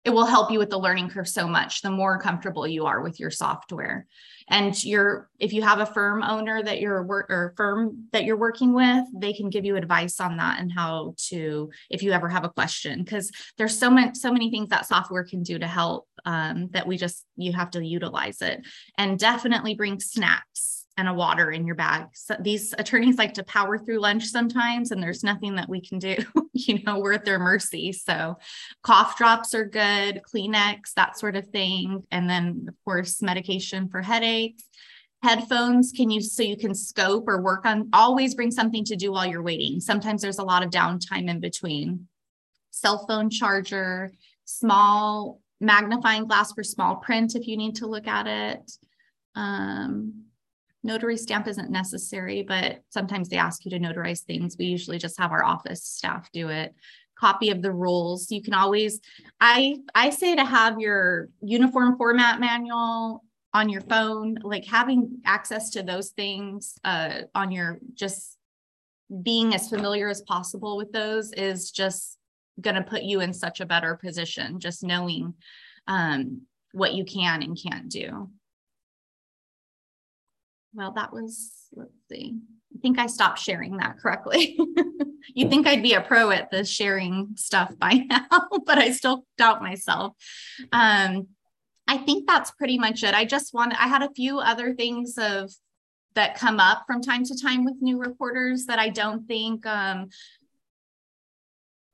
[0.06, 3.01] it will help you with the learning curve so much the more comfortable you are
[3.01, 4.06] with your software.
[4.47, 8.38] And you're if you have a firm owner that you're work or firm that you're
[8.38, 12.30] working with they can give you advice on that and how to if you ever
[12.30, 13.04] have a question.
[13.04, 16.86] Because there's so much so many things that software can do to help um, that
[16.88, 18.63] we just you have to utilize it.
[18.99, 22.08] And definitely bring snacks and a water in your bag.
[22.13, 25.99] So these attorneys like to power through lunch sometimes, and there's nothing that we can
[25.99, 26.15] do.
[26.53, 27.91] you know, we're at their mercy.
[27.91, 28.38] So
[28.81, 32.03] cough drops are good, Kleenex, that sort of thing.
[32.12, 34.63] And then, of course, medication for headaches.
[35.21, 39.12] Headphones can you so you can scope or work on always bring something to do
[39.12, 39.79] while you're waiting.
[39.79, 42.08] Sometimes there's a lot of downtime in between.
[42.71, 44.12] Cell phone charger,
[44.45, 48.71] small magnifying glass for small print if you need to look at it.
[49.36, 50.24] Um,
[50.85, 54.55] notary stamp isn't necessary, but sometimes they ask you to notarize things.
[54.57, 56.73] We usually just have our office staff do it.
[57.17, 58.29] Copy of the rules.
[58.31, 58.99] You can always,
[59.41, 65.71] I I say to have your uniform format manual on your phone, like having access
[65.71, 68.37] to those things uh, on your just
[69.23, 72.17] being as familiar as possible with those is just
[72.59, 75.33] going to put you in such a better position, just knowing
[75.87, 76.41] um,
[76.73, 78.29] what you can and can't do
[80.75, 82.38] well, that was, let's see,
[82.75, 84.59] I think I stopped sharing that correctly.
[85.33, 88.27] you think I'd be a pro at the sharing stuff by now,
[88.65, 90.13] but I still doubt myself.
[90.71, 91.27] Um,
[91.88, 93.13] I think that's pretty much it.
[93.13, 95.51] I just wanted, I had a few other things of
[96.15, 100.09] that come up from time to time with new reporters that I don't think um,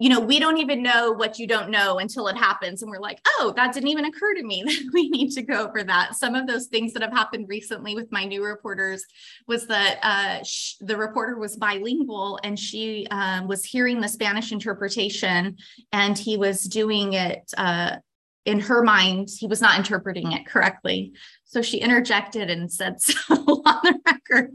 [0.01, 2.81] you know, we don't even know what you don't know until it happens.
[2.81, 5.67] And we're like, oh, that didn't even occur to me that we need to go
[5.67, 6.15] over that.
[6.15, 9.05] Some of those things that have happened recently with my new reporters
[9.47, 14.51] was that uh, sh- the reporter was bilingual and she um, was hearing the Spanish
[14.51, 15.57] interpretation
[15.91, 17.53] and he was doing it.
[17.55, 17.97] Uh,
[18.45, 21.13] in her mind, he was not interpreting it correctly.
[21.51, 24.51] So she interjected and said so on the record.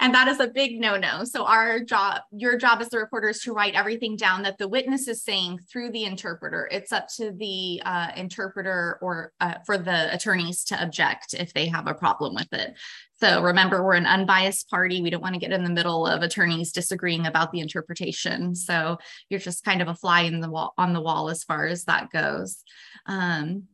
[0.00, 1.24] And that is a big no no.
[1.24, 4.66] So, our job, your job as the reporter is to write everything down that the
[4.66, 6.66] witness is saying through the interpreter.
[6.72, 11.66] It's up to the uh, interpreter or uh, for the attorneys to object if they
[11.66, 12.74] have a problem with it.
[13.20, 15.02] So, remember, we're an unbiased party.
[15.02, 18.54] We don't want to get in the middle of attorneys disagreeing about the interpretation.
[18.54, 18.96] So,
[19.28, 21.84] you're just kind of a fly in the wall on the wall as far as
[21.84, 22.62] that goes.
[23.04, 23.64] Um,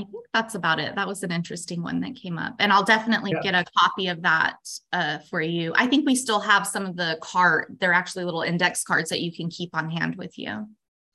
[0.00, 0.94] I think that's about it.
[0.94, 2.54] That was an interesting one that came up.
[2.58, 3.52] And I'll definitely yeah.
[3.52, 4.56] get a copy of that
[4.92, 5.72] uh, for you.
[5.76, 7.76] I think we still have some of the card.
[7.80, 10.66] They're actually little index cards that you can keep on hand with you.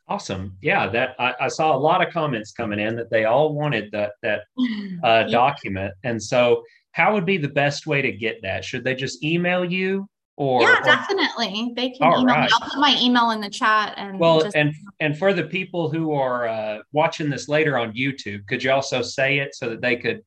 [0.08, 0.56] Awesome.
[0.62, 3.92] Yeah, that I, I saw a lot of comments coming in that they all wanted
[3.92, 4.42] that that
[5.04, 5.28] uh, yeah.
[5.28, 5.94] document.
[6.04, 8.64] And so how would be the best way to get that?
[8.64, 11.74] Should they just email you or yeah, definitely.
[11.76, 12.46] They can email right.
[12.46, 12.50] me.
[12.54, 14.56] I'll put my email in the chat and well, just...
[14.56, 18.72] and and for the people who are uh, watching this later on YouTube, could you
[18.72, 20.24] also say it so that they could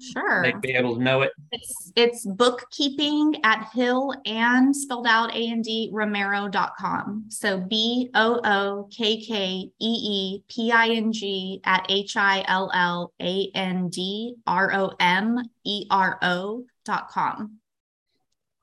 [0.00, 1.32] sure they'd be able to know it?
[1.52, 7.24] It's it's bookkeeping at Hill and spelled out A and D Romero.com.
[7.28, 12.44] So B O O K K E E P I N G at H I
[12.46, 17.60] L L A N D R O M E R O dot com.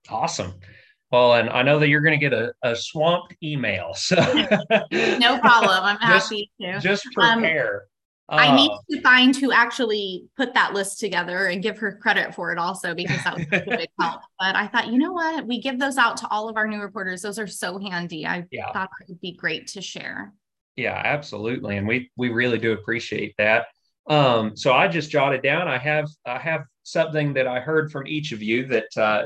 [0.10, 0.54] Awesome.
[1.12, 3.94] Well, and I know that you're going to get a, a swamped email.
[3.94, 4.16] So
[4.92, 5.84] no problem.
[5.84, 6.88] I'm happy just, to.
[6.88, 7.84] Just um, prepare.
[8.30, 11.98] Um, uh, I need to find who actually put that list together and give her
[12.02, 14.22] credit for it also because that was a big help.
[14.38, 15.48] But I thought, you know what?
[15.48, 17.22] We give those out to all of our new reporters.
[17.22, 18.26] Those are so handy.
[18.26, 18.74] I yeah.
[18.74, 20.34] thought it would be great to share.
[20.76, 21.78] Yeah, absolutely.
[21.78, 23.68] And we we really do appreciate that.
[24.10, 25.68] Um, so I just jotted down.
[25.68, 29.26] I have I have something that I heard from each of you that uh,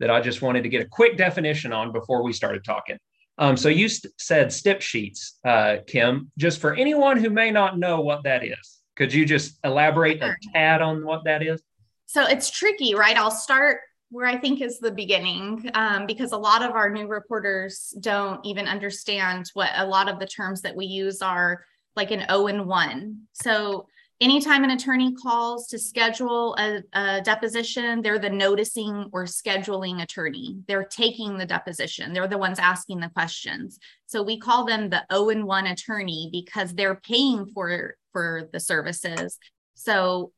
[0.00, 2.98] that I just wanted to get a quick definition on before we started talking.
[3.38, 6.30] Um, so you st- said stip sheets, uh, Kim.
[6.38, 10.34] Just for anyone who may not know what that is, could you just elaborate a
[10.52, 11.62] tad on what that is?
[12.06, 13.16] So it's tricky, right?
[13.16, 13.80] I'll start
[14.10, 18.44] where I think is the beginning, um, because a lot of our new reporters don't
[18.46, 21.64] even understand what a lot of the terms that we use are
[21.96, 23.22] like an O and one.
[23.32, 23.88] So
[24.20, 30.58] anytime an attorney calls to schedule a, a, deposition, they're the noticing or scheduling attorney.
[30.66, 32.12] They're taking the deposition.
[32.12, 33.78] They're the ones asking the questions.
[34.06, 38.60] So we call them the O and one attorney because they're paying for for the
[38.60, 39.38] services.
[39.74, 40.32] So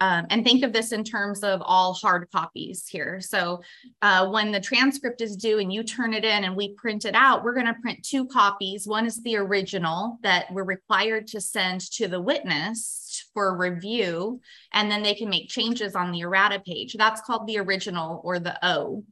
[0.00, 3.20] um, and think of this in terms of all hard copies here.
[3.20, 3.60] So
[4.00, 7.14] uh, when the transcript is due and you turn it in and we print it
[7.14, 8.86] out, we're going to print two copies.
[8.86, 14.40] One is the original that we're required to send to the witness for review,
[14.72, 16.94] and then they can make changes on the errata page.
[16.94, 19.04] That's called the original or the O.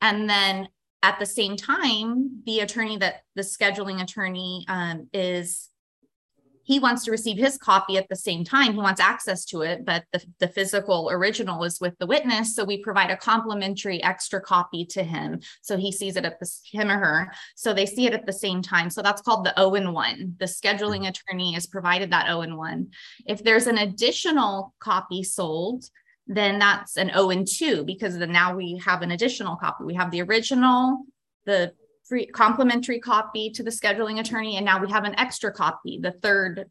[0.00, 0.68] And then
[1.02, 5.67] at the same time, the attorney that the scheduling attorney um, is
[6.68, 8.74] he wants to receive his copy at the same time.
[8.74, 12.54] He wants access to it, but the, the physical original is with the witness.
[12.54, 15.40] So we provide a complimentary extra copy to him.
[15.62, 17.32] So he sees it at the him or her.
[17.56, 18.90] So they see it at the same time.
[18.90, 20.34] So that's called the O and one.
[20.38, 21.14] The scheduling mm-hmm.
[21.30, 22.88] attorney is provided that O and one.
[23.26, 25.86] If there's an additional copy sold,
[26.26, 29.84] then that's an O and two because then now we have an additional copy.
[29.84, 31.06] We have the original,
[31.46, 31.72] the
[32.08, 36.12] free complimentary copy to the scheduling attorney and now we have an extra copy the
[36.22, 36.66] third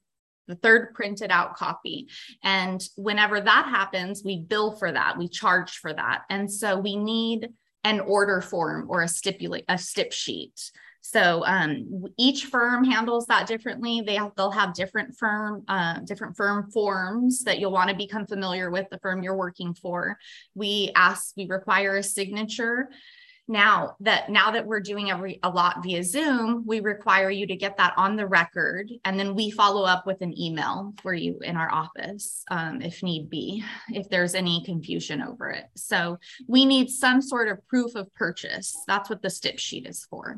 [0.48, 2.08] the third printed out copy
[2.44, 6.96] and whenever that happens we bill for that we charge for that and so we
[6.96, 7.50] need
[7.84, 10.72] an order form or a stipulate a stip sheet
[11.10, 14.02] so um, each firm handles that differently.
[14.06, 18.26] They have, they'll have different firm uh, different firm forms that you'll want to become
[18.26, 20.18] familiar with the firm you're working for.
[20.54, 22.90] We ask we require a signature
[23.48, 27.56] now that now that we're doing every a lot via zoom we require you to
[27.56, 31.40] get that on the record and then we follow up with an email for you
[31.42, 35.66] in our office um, if need be if there's any confusion over it.
[35.76, 38.76] So we need some sort of proof of purchase.
[38.88, 40.38] That's what the stip sheet is for.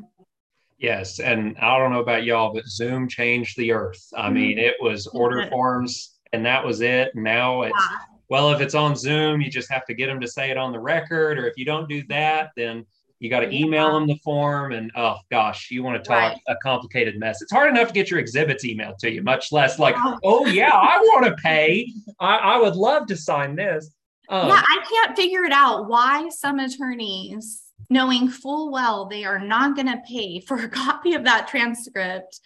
[0.78, 4.06] Yes and i don't know about y'all but zoom changed the earth.
[4.16, 4.34] I mm-hmm.
[4.34, 7.14] mean it was order forms and that was it.
[7.14, 7.86] Now it's
[8.28, 10.72] well if it's on zoom you just have to get them to say it on
[10.72, 12.86] the record or if you don't do that then
[13.20, 16.40] you got to email them the form, and oh gosh, you want to talk right.
[16.48, 17.42] a complicated mess.
[17.42, 20.46] It's hard enough to get your exhibits emailed to you, much less like, oh, oh
[20.46, 21.92] yeah, I want to pay.
[22.18, 23.90] I, I, would love to sign this.
[24.30, 29.38] Um, yeah, I can't figure it out why some attorneys, knowing full well they are
[29.38, 32.40] not going to pay for a copy of that transcript,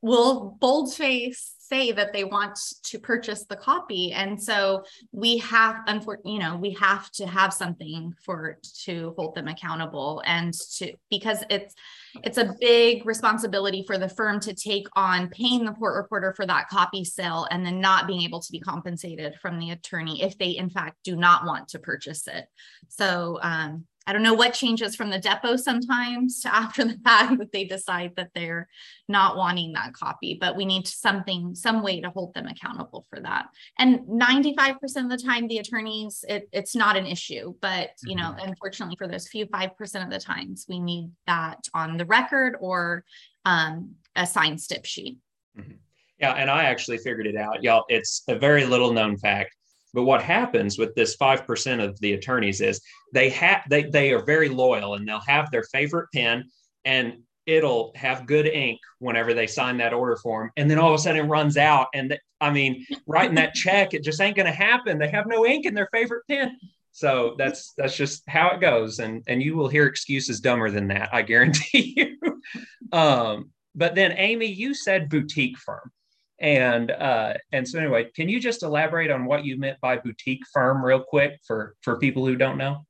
[0.00, 4.12] will boldface say that they want to purchase the copy.
[4.12, 9.34] And so we have unfortunately you know we have to have something for to hold
[9.34, 11.74] them accountable and to because it's
[12.22, 16.46] it's a big responsibility for the firm to take on paying the court reporter for
[16.46, 20.38] that copy sale and then not being able to be compensated from the attorney if
[20.38, 22.46] they in fact do not want to purchase it.
[22.88, 27.38] So um, I don't know what changes from the depo sometimes to after the fact
[27.38, 28.68] that they decide that they're
[29.08, 33.20] not wanting that copy, but we need something, some way to hold them accountable for
[33.20, 33.46] that.
[33.78, 38.30] And 95% of the time, the attorneys, it, it's not an issue, but you know,
[38.30, 38.48] mm-hmm.
[38.48, 43.04] unfortunately for those few 5% of the times, we need that on the record or
[43.44, 45.18] um, a signed stip sheet.
[45.58, 45.72] Mm-hmm.
[46.18, 47.62] Yeah, and I actually figured it out.
[47.62, 49.56] Y'all, it's a very little known fact
[49.94, 52.80] but what happens with this 5% of the attorneys is
[53.12, 56.50] they have they they are very loyal and they'll have their favorite pen
[56.84, 60.50] and it'll have good ink whenever they sign that order form.
[60.56, 63.54] And then all of a sudden it runs out and th- i mean writing that
[63.54, 64.98] check it just ain't going to happen.
[64.98, 66.58] They have no ink in their favorite pen.
[66.90, 68.98] So that's that's just how it goes.
[68.98, 72.40] And and you will hear excuses dumber than that i guarantee you.
[72.92, 75.92] Um but then amy you said boutique firm
[76.40, 80.42] and uh, and so anyway, can you just elaborate on what you meant by boutique
[80.52, 82.84] firm real quick for for people who don't know?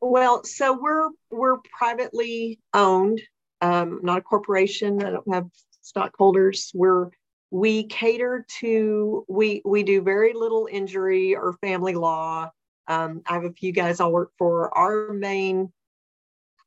[0.00, 3.20] Well, so we're we're privately owned,
[3.60, 5.02] um, not a corporation.
[5.02, 5.46] I don't have
[5.82, 6.70] stockholders.
[6.74, 7.10] We're
[7.50, 12.50] we cater to we we do very little injury or family law.
[12.86, 14.76] Um, I have a few guys I work for.
[14.76, 15.72] Our main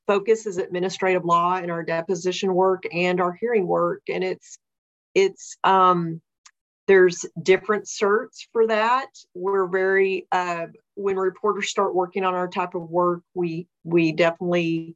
[0.08, 4.58] focus is administrative law in our deposition work and our hearing work, and it's
[5.16, 6.22] it's um,
[6.88, 9.08] there's different certs for that.
[9.34, 14.96] We're very uh, when reporters start working on our type of work, we we definitely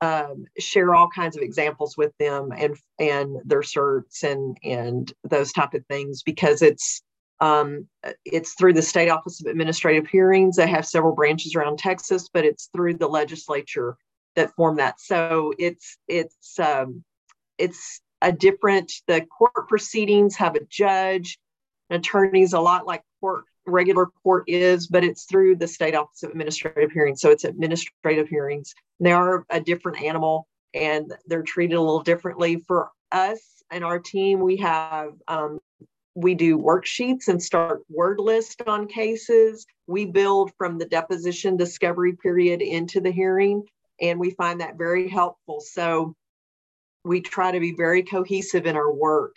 [0.00, 5.52] um, share all kinds of examples with them and and their certs and and those
[5.52, 7.02] type of things because it's
[7.40, 7.88] um,
[8.24, 12.44] it's through the state office of administrative hearings they have several branches around texas but
[12.44, 13.96] it's through the legislature
[14.34, 17.04] that form that so it's it's um,
[17.58, 21.38] it's a different the court proceedings have a judge
[21.90, 26.30] attorneys a lot like court regular court is but it's through the state office of
[26.30, 27.20] administrative hearings.
[27.20, 28.74] So it's administrative hearings.
[29.00, 32.56] They are a different animal and they're treated a little differently.
[32.66, 33.40] For us
[33.70, 35.60] and our team we have um,
[36.14, 39.66] we do worksheets and start word list on cases.
[39.86, 43.64] We build from the deposition discovery period into the hearing
[44.00, 45.60] and we find that very helpful.
[45.60, 46.14] So
[47.04, 49.36] we try to be very cohesive in our work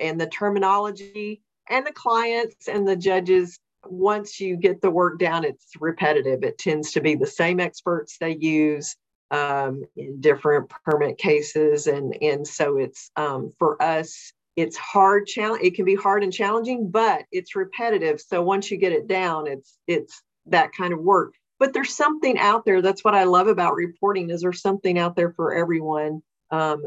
[0.00, 5.44] and the terminology and the clients and the judges once you get the work down,
[5.44, 6.42] it's repetitive.
[6.42, 8.96] It tends to be the same experts they use
[9.30, 14.32] um, in different permit cases, and and so it's um, for us.
[14.56, 15.64] It's hard challenge.
[15.64, 18.20] It can be hard and challenging, but it's repetitive.
[18.20, 21.34] So once you get it down, it's it's that kind of work.
[21.58, 22.82] But there's something out there.
[22.82, 24.30] That's what I love about reporting.
[24.30, 26.22] Is there's something out there for everyone.
[26.50, 26.82] Um,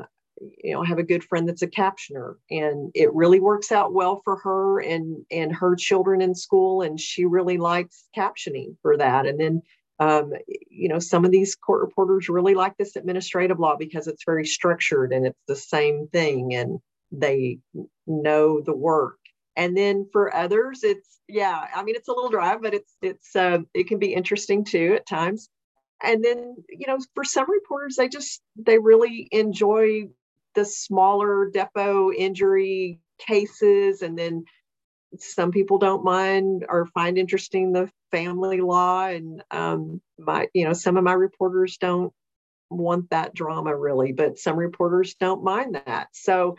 [0.64, 4.22] you know, have a good friend that's a captioner and it really works out well
[4.24, 9.26] for her and and her children in school and she really likes captioning for that.
[9.26, 9.62] And then
[10.00, 10.34] um,
[10.70, 14.46] you know, some of these court reporters really like this administrative law because it's very
[14.46, 16.80] structured and it's the same thing and
[17.12, 17.60] they
[18.08, 19.18] know the work.
[19.56, 23.36] And then for others, it's yeah, I mean it's a little dry, but it's it's
[23.36, 25.50] uh, it can be interesting too at times
[26.04, 30.08] and then you know for some reporters they just they really enjoy
[30.56, 34.46] the smaller depo injury cases and then
[35.20, 39.06] some people don't mind or find interesting the family law.
[39.06, 42.14] And um, my you know some of my reporters don't
[42.70, 46.08] want that drama really but some reporters don't mind that.
[46.14, 46.58] So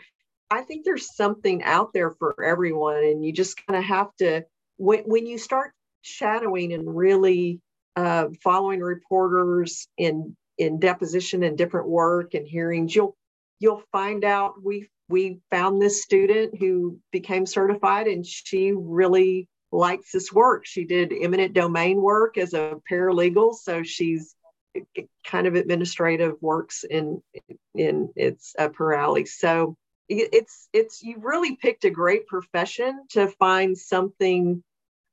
[0.49, 4.43] i think there's something out there for everyone and you just kind of have to
[4.77, 5.71] when, when you start
[6.01, 7.59] shadowing and really
[7.95, 13.15] uh, following reporters in in deposition and different work and hearings you'll
[13.59, 20.11] you'll find out we we found this student who became certified and she really likes
[20.11, 20.65] this work.
[20.65, 24.35] She did eminent domain work as a paralegal, so she's
[25.25, 27.21] kind of administrative works in
[27.75, 29.25] in its uh, alley.
[29.25, 29.75] So
[30.07, 34.63] it's it's you really picked a great profession to find something.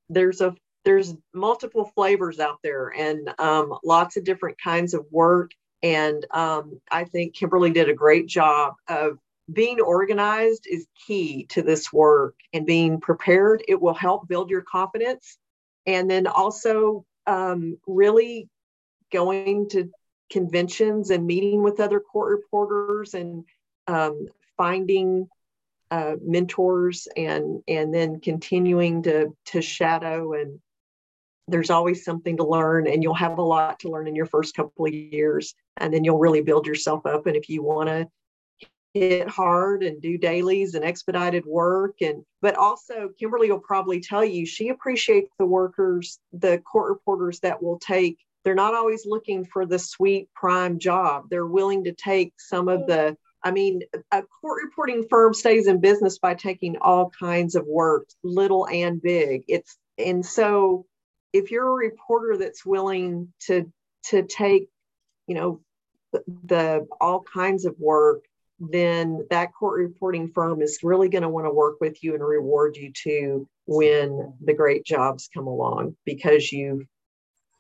[0.09, 5.53] There's a there's multiple flavors out there and um, lots of different kinds of work
[5.83, 9.19] and um, I think Kimberly did a great job of
[9.53, 13.63] being organized is key to this work and being prepared.
[13.67, 15.37] It will help build your confidence.
[15.87, 18.49] And then also um, really
[19.13, 19.91] going to
[20.31, 23.45] conventions and meeting with other court reporters and
[23.89, 24.27] um,
[24.57, 25.29] finding
[25.91, 30.59] uh, mentors and and then continuing to to shadow and
[31.49, 34.55] there's always something to learn and you'll have a lot to learn in your first
[34.55, 38.07] couple of years and then you'll really build yourself up and if you want to
[38.95, 44.25] hit hard and do dailies and expedited work and but also kimberly will probably tell
[44.25, 49.45] you she appreciates the workers the court reporters that will take they're not always looking
[49.45, 51.27] for the sweet prime job.
[51.31, 53.83] They're willing to take some of the i mean
[54.13, 59.01] a court reporting firm stays in business by taking all kinds of work little and
[59.01, 59.45] big.
[59.49, 60.87] It's and so
[61.33, 63.71] if you're a reporter that's willing to
[64.05, 64.69] to take
[65.27, 65.61] you know
[66.13, 68.25] the, the all kinds of work
[68.59, 72.25] then that court reporting firm is really going to want to work with you and
[72.25, 76.83] reward you too when the great jobs come along because you've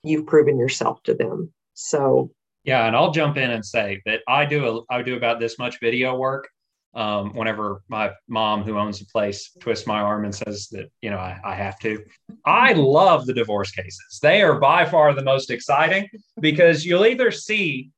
[0.04, 1.52] you've proven yourself to them.
[1.74, 2.30] So
[2.64, 5.58] yeah and i'll jump in and say that i do a, i do about this
[5.58, 6.48] much video work
[6.95, 11.11] um, whenever my mom, who owns the place, twists my arm and says that, you
[11.11, 12.05] know, I, I, have to.
[12.45, 14.18] I love the divorce cases.
[14.20, 16.09] They are by far the most exciting
[16.40, 17.90] because you'll either see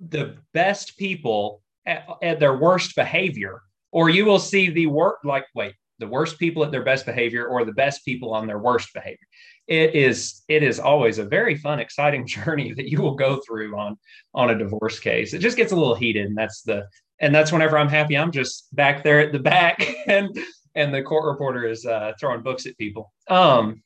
[0.00, 5.46] the best people at, at their worst behavior, or you will see the work, like,
[5.54, 8.92] wait, the worst people at their best behavior or the best people on their worst
[8.92, 9.26] behavior.
[9.68, 13.78] It is it is always a very fun, exciting journey that you will go through
[13.78, 13.96] on
[14.34, 15.32] on a divorce case.
[15.32, 16.88] It just gets a little heated, and that's the
[17.22, 18.18] and that's whenever I'm happy.
[18.18, 20.36] I'm just back there at the back, and
[20.74, 23.12] and the court reporter is uh, throwing books at people.
[23.28, 23.82] Um,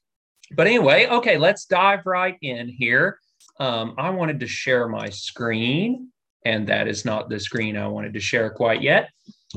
[0.53, 3.18] but anyway, okay, let's dive right in here.
[3.61, 6.09] Um, I wanted to share my screen,
[6.45, 9.11] and that is not the screen I wanted to share quite yet.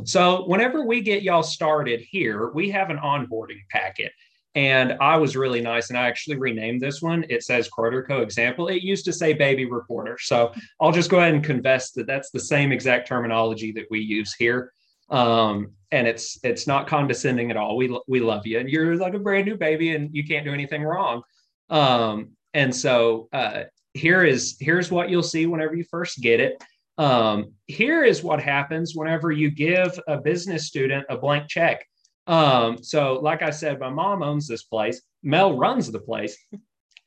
[0.06, 4.12] So, whenever we get y'all started here, we have an onboarding packet.
[4.56, 7.24] And I was really nice, and I actually renamed this one.
[7.30, 8.68] It says Co example.
[8.68, 10.18] It used to say baby reporter.
[10.20, 14.00] So I'll just go ahead and confess that that's the same exact terminology that we
[14.00, 14.74] use here.
[15.12, 17.78] Um, and it's it's not condescending at all.
[17.78, 20.54] We we love you, and you're like a brand new baby, and you can't do
[20.54, 21.22] anything wrong.
[21.70, 26.64] Um, and so uh, here is here's what you'll see whenever you first get it.
[26.98, 31.88] Um, here is what happens whenever you give a business student a blank check.
[32.30, 35.02] Um, so, like I said, my mom owns this place.
[35.24, 36.38] Mel runs the place,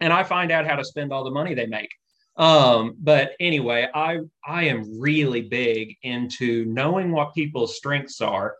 [0.00, 1.90] and I find out how to spend all the money they make.
[2.36, 8.56] Um, but anyway, I I am really big into knowing what people's strengths are,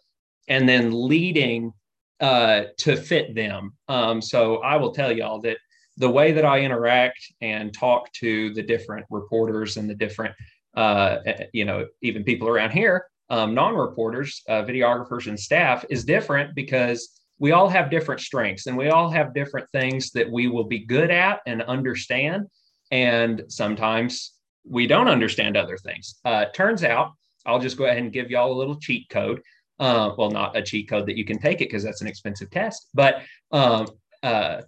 [0.46, 1.72] and then leading
[2.20, 3.72] uh, to fit them.
[3.88, 5.58] Um, so I will tell y'all that
[5.96, 10.34] the way that I interact and talk to the different reporters and the different,
[10.76, 11.18] uh,
[11.52, 17.20] you know, even people around here um, non-reporters, uh, videographers, and staff is different because
[17.38, 20.80] we all have different strengths and we all have different things that we will be
[20.80, 22.46] good at and understand.
[22.90, 24.34] And sometimes
[24.68, 26.20] we don't understand other things.
[26.26, 27.12] Uh, turns out,
[27.46, 29.40] I'll just go ahead and give y'all a little cheat code.
[29.80, 32.50] Uh, well, not a cheat code that you can take it because that's an expensive
[32.50, 33.88] test, but um,
[34.22, 34.60] uh,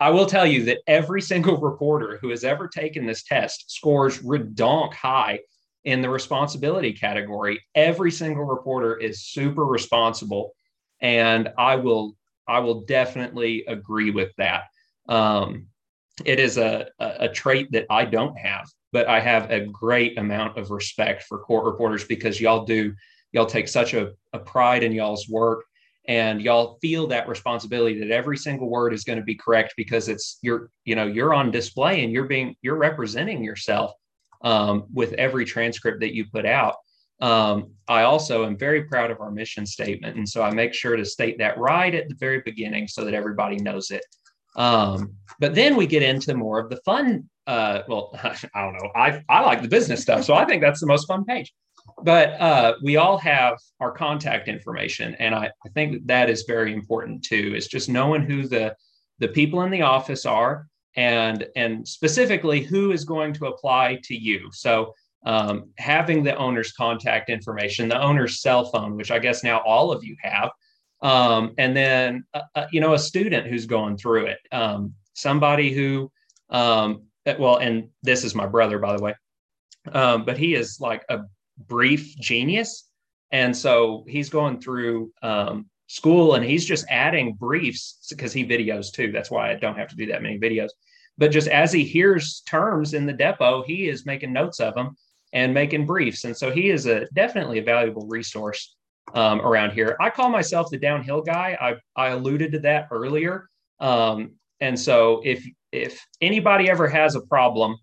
[0.00, 4.18] I will tell you that every single reporter who has ever taken this test scores
[4.22, 5.40] redonk high
[5.88, 7.58] in the responsibility category.
[7.74, 10.52] Every single reporter is super responsible,
[11.00, 12.14] and I will
[12.46, 14.64] I will definitely agree with that.
[15.08, 15.68] Um,
[16.26, 20.58] it is a, a trait that I don't have, but I have a great amount
[20.58, 22.92] of respect for court reporters because y'all do
[23.32, 25.64] y'all take such a, a pride in y'all's work
[26.06, 30.10] and y'all feel that responsibility that every single word is going to be correct because
[30.10, 33.92] it's you're you know you're on display and you're being you're representing yourself
[34.42, 36.76] um, with every transcript that you put out.
[37.20, 40.16] Um, i also am very proud of our mission statement.
[40.16, 43.14] And so i make sure to state that right at the very beginning so that
[43.14, 44.04] everybody knows it.
[44.56, 48.90] Um, but then we get into more of the fun uh, well i don't know.
[48.94, 51.52] I, I like the business stuff so i think that's the most fun page.
[52.04, 56.72] But uh, we all have our contact information and I, I think that is very
[56.72, 58.76] important too is just knowing who the
[59.18, 60.68] the people in the office are
[60.98, 64.92] and and specifically who is going to apply to you so
[65.26, 69.92] um, having the owner's contact information the owner's cell phone which i guess now all
[69.92, 70.50] of you have
[71.02, 75.72] um, and then uh, uh you know a student who's going through it um, somebody
[75.72, 76.10] who
[76.50, 77.02] um,
[77.38, 79.14] well and this is my brother by the way
[79.92, 81.20] um, but he is like a
[81.66, 82.84] brief genius.
[83.32, 88.92] And so he's going through um, school and he's just adding briefs because he videos
[88.92, 89.12] too.
[89.12, 90.70] That's why I don't have to do that many videos.
[91.18, 94.96] But just as he hears terms in the depo, he is making notes of them
[95.32, 96.24] and making briefs.
[96.24, 98.76] And so he is a definitely a valuable resource
[99.14, 99.96] um, around here.
[100.00, 101.58] I call myself the downhill guy.
[101.60, 103.48] I, I alluded to that earlier.
[103.80, 107.76] Um, and so if if anybody ever has a problem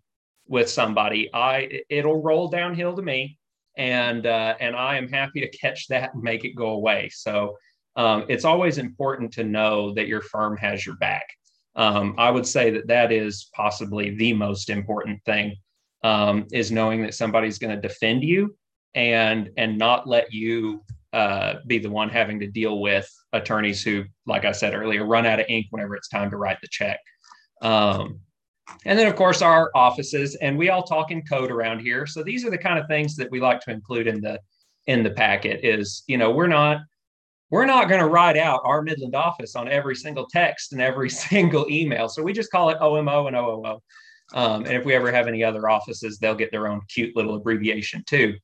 [0.48, 3.38] with somebody, I it'll roll downhill to me
[3.78, 7.10] and uh, and I am happy to catch that and make it go away.
[7.14, 7.58] So
[7.96, 11.26] um, it's always important to know that your firm has your back.
[11.76, 15.56] Um, I would say that that is possibly the most important thing
[16.04, 18.56] um, is knowing that somebody's going to defend you
[18.94, 24.04] and and not let you uh, be the one having to deal with attorneys who,
[24.26, 27.00] like I said earlier, run out of ink whenever it's time to write the check.
[27.62, 28.20] Um,
[28.86, 32.06] and then, of course, our offices, and we all talk in code around here.
[32.06, 34.40] So these are the kind of things that we like to include in the
[34.88, 35.64] in the packet.
[35.64, 36.80] Is you know we're not
[37.56, 41.10] we're not going to write out our Midland office on every single text and every
[41.30, 42.10] single email.
[42.10, 43.80] So we just call it OMO and OOO.
[44.34, 47.36] Um, and if we ever have any other offices, they'll get their own cute little
[47.36, 48.36] abbreviation too.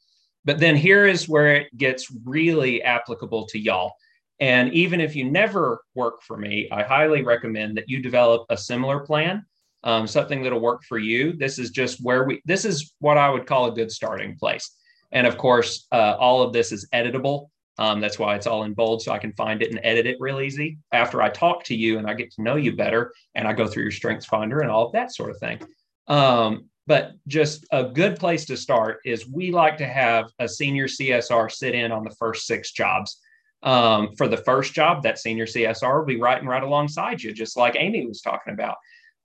[0.46, 3.92] But then here is where it gets really applicable to y'all.
[4.40, 8.56] And even if you never work for me, I highly recommend that you develop a
[8.56, 9.46] similar plan
[9.84, 11.34] um, something that'll work for you.
[11.34, 14.72] This is just where we, this is what I would call a good starting place.
[15.12, 17.50] And of course, uh, all of this is editable.
[17.82, 20.18] Um, that's why it's all in bold, so I can find it and edit it
[20.20, 23.48] real easy after I talk to you and I get to know you better and
[23.48, 25.60] I go through your strengths finder and all of that sort of thing.
[26.08, 30.86] Um, but just a good place to start is we like to have a senior
[30.86, 33.20] CSR sit in on the first six jobs.
[33.64, 37.58] Um, for the first job, that senior CSR will be writing right alongside you, just
[37.58, 38.76] like Amy was talking about.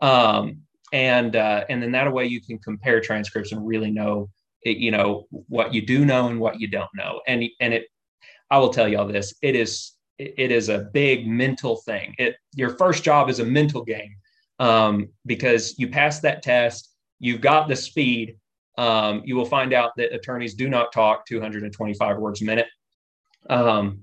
[0.00, 0.62] Um,
[0.94, 4.30] and uh, and then that way you can compare transcripts and really know
[4.64, 7.20] you know what you do know and what you don't know.
[7.26, 7.88] And and it,
[8.50, 9.34] I will tell you all this.
[9.42, 12.14] It is it is a big mental thing.
[12.18, 14.16] It your first job is a mental game
[14.58, 18.38] um, because you pass that test, you've got the speed.
[18.78, 22.66] Um, you will find out that attorneys do not talk 225 words a minute.
[23.48, 24.00] Um,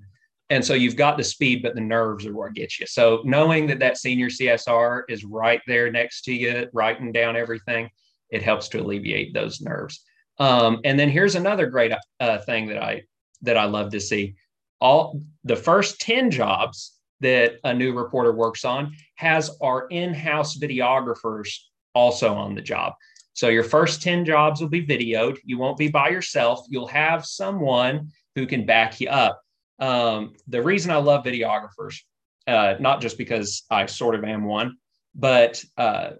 [0.50, 2.86] and so you've got the speed, but the nerves are what gets you.
[2.86, 7.90] So knowing that that senior CSR is right there next to you, writing down everything,
[8.30, 10.04] it helps to alleviate those nerves.
[10.40, 13.04] Um, and then here's another great uh, thing that I
[13.44, 14.36] that I love to see.
[14.82, 21.56] All the first 10 jobs that a new reporter works on has our in-house videographers
[21.96, 22.94] also on the job.
[23.34, 25.38] So your first 10 jobs will be videoed.
[25.44, 26.66] You won't be by yourself.
[26.70, 29.42] You'll have someone who can back you up.
[29.80, 32.00] Um, the reason I love videographers,
[32.46, 34.78] uh, not just because I sort of am one,
[35.16, 36.12] but uh,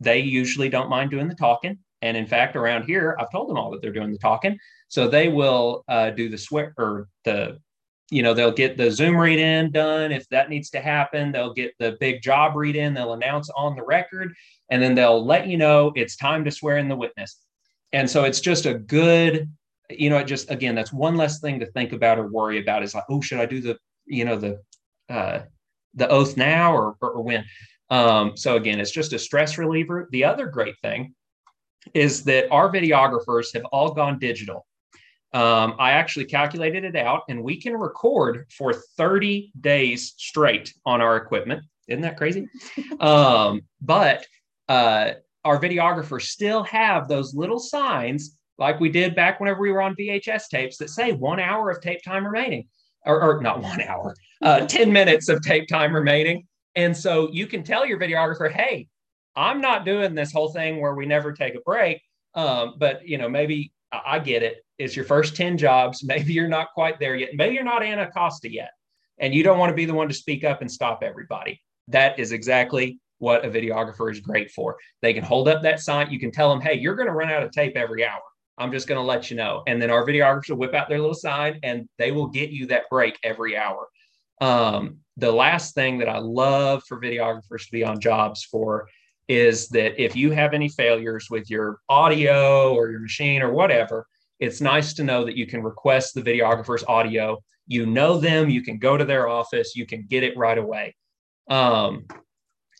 [0.00, 1.78] they usually don't mind doing the talking.
[2.02, 4.58] And in fact, around here, I've told them all that they're doing the talking.
[4.88, 7.58] So they will uh, do the swear or the,
[8.10, 11.32] you know, they'll get the Zoom read in done if that needs to happen.
[11.32, 12.92] They'll get the big job read in.
[12.92, 14.34] They'll announce on the record,
[14.68, 17.38] and then they'll let you know it's time to swear in the witness.
[17.92, 19.48] And so it's just a good
[19.98, 22.82] you know, it just again, that's one less thing to think about or worry about.
[22.82, 24.62] Is like, oh, should I do the, you know, the
[25.08, 25.40] uh,
[25.94, 27.44] the oath now or, or, or when.
[27.90, 30.08] Um, so again, it's just a stress reliever.
[30.12, 31.14] The other great thing
[31.94, 34.66] is that our videographers have all gone digital.
[35.34, 41.00] Um, I actually calculated it out, and we can record for 30 days straight on
[41.00, 41.64] our equipment.
[41.88, 42.48] Isn't that crazy?
[43.00, 44.26] um, but
[44.68, 45.12] uh,
[45.44, 49.96] our videographers still have those little signs, like we did back whenever we were on
[49.96, 52.68] VHS tapes, that say one hour of tape time remaining,
[53.06, 56.46] or, or not one hour, uh, 10 minutes of tape time remaining.
[56.74, 58.88] And so you can tell your videographer, hey,
[59.34, 62.02] I'm not doing this whole thing where we never take a break.
[62.34, 64.64] Um, but you know, maybe I get it.
[64.78, 66.02] It's your first 10 jobs.
[66.06, 67.30] Maybe you're not quite there yet.
[67.34, 68.70] Maybe you're not Anna Costa yet.
[69.18, 71.60] And you don't want to be the one to speak up and stop everybody.
[71.88, 74.76] That is exactly what a videographer is great for.
[75.00, 76.10] They can hold up that sign.
[76.10, 78.22] You can tell them, hey, you're going to run out of tape every hour.
[78.58, 79.62] I'm just going to let you know.
[79.66, 82.66] And then our videographers will whip out their little sign and they will get you
[82.66, 83.86] that break every hour.
[84.40, 88.88] Um, the last thing that I love for videographers to be on jobs for
[89.28, 94.06] is that if you have any failures with your audio or your machine or whatever,
[94.40, 97.38] it's nice to know that you can request the videographer's audio.
[97.66, 100.94] You know them, you can go to their office, you can get it right away.
[101.48, 102.06] Um,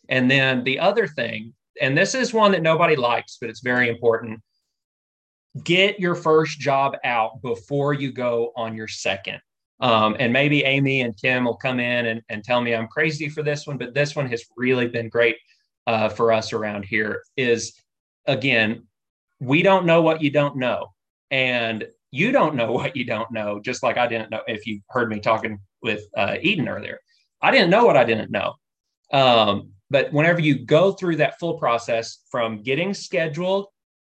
[0.09, 3.89] and then the other thing, and this is one that nobody likes, but it's very
[3.89, 4.41] important
[5.63, 9.39] get your first job out before you go on your second.
[9.79, 13.29] Um, and maybe Amy and Kim will come in and, and tell me I'm crazy
[13.29, 15.35] for this one, but this one has really been great
[15.87, 17.23] uh, for us around here.
[17.37, 17.73] Is
[18.25, 18.87] again,
[19.39, 20.93] we don't know what you don't know.
[21.31, 24.81] And you don't know what you don't know, just like I didn't know if you
[24.89, 26.99] heard me talking with uh, Eden earlier.
[27.41, 28.53] I didn't know what I didn't know.
[29.11, 33.67] Um, but whenever you go through that full process from getting scheduled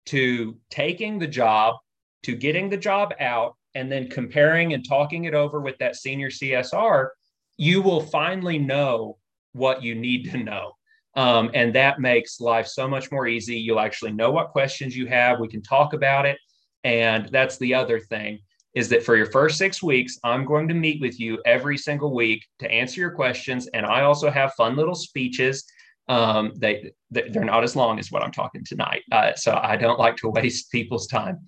[0.07, 1.77] to taking the job
[2.25, 6.31] to getting the job out and then comparing and talking it over with that senior
[6.31, 7.09] CSR,
[7.57, 9.19] you will finally know
[9.53, 10.73] what you need to know.
[11.19, 13.59] Um, and that makes life so much more easy.
[13.59, 15.41] You'll actually know what questions you have.
[15.41, 16.39] We can talk about it.
[16.85, 18.39] And that's the other thing
[18.75, 22.15] is that for your first six weeks, I'm going to meet with you every single
[22.15, 23.67] week to answer your questions.
[23.75, 25.65] And I also have fun little speeches.
[26.07, 29.03] Um, they, they're not as long as what I'm talking tonight.
[29.11, 31.41] Uh, so I don't like to waste people's time.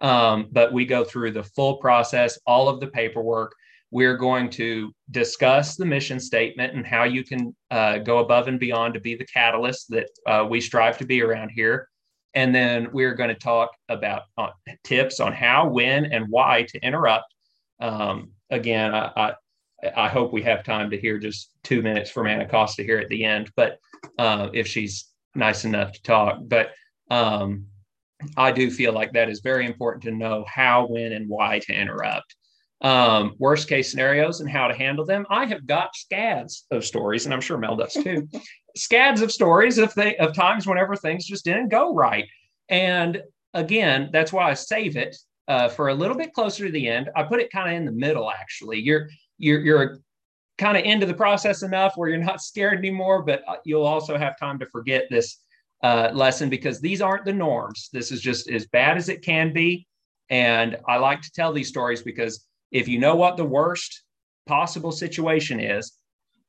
[0.00, 3.54] Um, but we go through the full process, all of the paperwork.
[3.90, 8.60] We're going to discuss the mission statement and how you can uh, go above and
[8.60, 11.88] beyond to be the catalyst that uh, we strive to be around here.
[12.34, 14.50] And then we're going to talk about uh,
[14.84, 17.34] tips on how, when, and why to interrupt.
[17.80, 19.32] Um, again, I, I,
[19.96, 23.08] I, hope we have time to hear just two minutes from Anna Costa here at
[23.08, 23.78] the end, but
[24.18, 26.38] uh, if she's nice enough to talk.
[26.42, 26.72] But
[27.10, 27.66] um,
[28.36, 31.72] I do feel like that is very important to know how, when, and why to
[31.72, 32.34] interrupt.
[32.80, 35.26] Um, worst case scenarios and how to handle them.
[35.28, 38.28] I have got scads of stories, and I'm sure Mel does too,
[38.76, 42.26] scads of stories of th- of times whenever things just didn't go right.
[42.68, 43.20] And
[43.52, 45.16] again, that's why I save it
[45.48, 47.10] uh, for a little bit closer to the end.
[47.16, 48.30] I put it kind of in the middle.
[48.30, 49.08] Actually, you're
[49.38, 49.98] you're you're
[50.58, 54.18] kind of into the process enough where you're not scared anymore, but uh, you'll also
[54.18, 55.38] have time to forget this
[55.82, 57.88] uh, lesson because these aren't the norms.
[57.92, 59.86] This is just as bad as it can be.
[60.30, 64.02] And I like to tell these stories because if you know what the worst
[64.46, 65.92] possible situation is,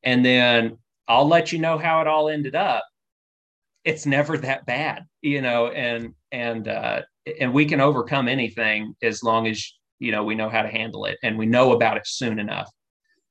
[0.03, 2.83] and then I'll let you know how it all ended up.
[3.83, 7.01] It's never that bad, you know, and and uh,
[7.39, 11.05] and we can overcome anything as long as you know we know how to handle
[11.05, 12.69] it and we know about it soon enough.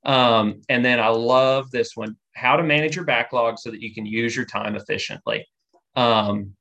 [0.04, 3.94] Um, and then I love this one: how to manage your backlog so that you
[3.94, 5.46] can use your time efficiently.
[5.94, 6.54] Um,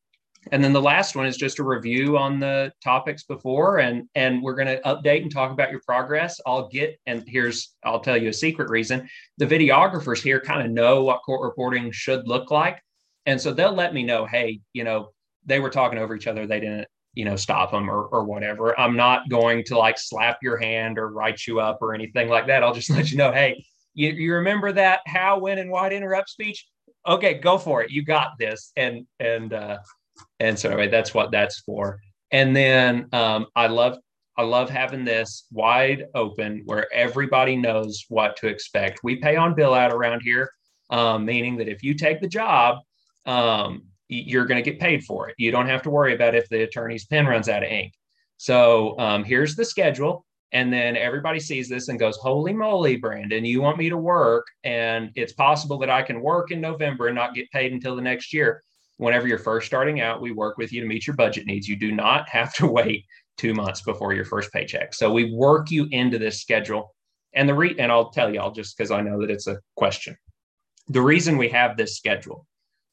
[0.51, 4.41] and then the last one is just a review on the topics before, and and
[4.41, 6.39] we're going to update and talk about your progress.
[6.45, 9.09] I'll get and here's I'll tell you a secret reason.
[9.37, 12.81] The videographers here kind of know what court reporting should look like,
[13.25, 14.25] and so they'll let me know.
[14.25, 15.09] Hey, you know,
[15.45, 16.47] they were talking over each other.
[16.47, 18.79] They didn't you know stop them or or whatever.
[18.79, 22.47] I'm not going to like slap your hand or write you up or anything like
[22.47, 22.63] that.
[22.63, 23.31] I'll just let you know.
[23.31, 23.63] Hey,
[23.97, 26.67] you, you remember that how, when, and why to interrupt speech?
[27.07, 27.89] Okay, go for it.
[27.89, 28.71] You got this.
[28.77, 29.79] And and uh,
[30.39, 31.99] and so anyway, that's what that's for.
[32.31, 33.97] And then um, I love
[34.37, 38.99] I love having this wide open where everybody knows what to expect.
[39.03, 40.51] We pay on bill out around here,
[40.91, 42.77] um, meaning that if you take the job,
[43.25, 45.35] um, you're going to get paid for it.
[45.39, 47.93] You don't have to worry about if the attorney's pen runs out of ink.
[48.37, 50.23] So um, here's the schedule.
[50.53, 54.45] And then everybody sees this and goes, Holy moly, Brandon, you want me to work?
[54.63, 58.01] And it's possible that I can work in November and not get paid until the
[58.01, 58.61] next year
[58.97, 61.67] whenever you're first starting out, we work with you to meet your budget needs.
[61.67, 63.05] You do not have to wait
[63.37, 64.93] two months before your first paycheck.
[64.93, 66.93] So we work you into this schedule.
[67.33, 70.17] And the re and I'll tell y'all just because I know that it's a question.
[70.87, 72.45] the reason we have this schedule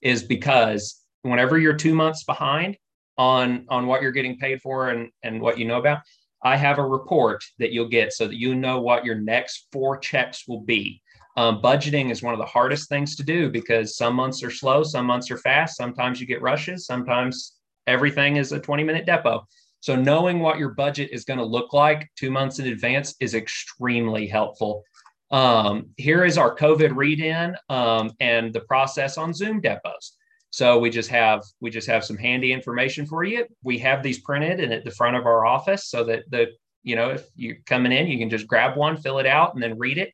[0.02, 2.76] is because whenever you're two months behind
[3.16, 6.00] on on what you're getting paid for and and what you know about
[6.42, 9.96] i have a report that you'll get so that you know what your next four
[9.96, 11.00] checks will be
[11.36, 14.82] um, budgeting is one of the hardest things to do because some months are slow
[14.82, 17.54] some months are fast sometimes you get rushes sometimes
[17.86, 19.44] everything is a 20 minute depo
[19.80, 23.34] so knowing what your budget is going to look like two months in advance is
[23.34, 24.84] extremely helpful
[25.30, 30.12] um, here is our COVID read-in um, and the process on Zoom depos.
[30.50, 33.44] So we just have we just have some handy information for you.
[33.64, 36.52] We have these printed and at the front of our office so that the
[36.84, 39.62] you know if you're coming in, you can just grab one, fill it out, and
[39.62, 40.12] then read it.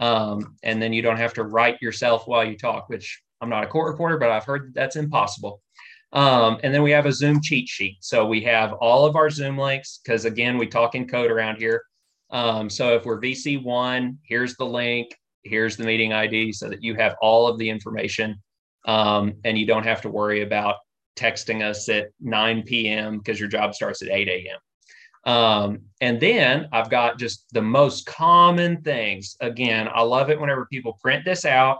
[0.00, 3.64] Um, and then you don't have to write yourself while you talk, which I'm not
[3.64, 5.62] a court reporter, but I've heard that that's impossible.
[6.12, 7.98] Um, and then we have a Zoom cheat sheet.
[8.00, 11.56] So we have all of our Zoom links because again, we talk in code around
[11.56, 11.82] here.
[12.30, 16.94] Um, so if we're VC1, here's the link, here's the meeting ID so that you
[16.96, 18.40] have all of the information
[18.86, 20.76] um, and you don't have to worry about
[21.16, 23.18] texting us at 9 p.m.
[23.18, 24.58] because your job starts at 8 a.m.
[25.24, 29.36] Um, and then I've got just the most common things.
[29.40, 31.78] Again, I love it whenever people print this out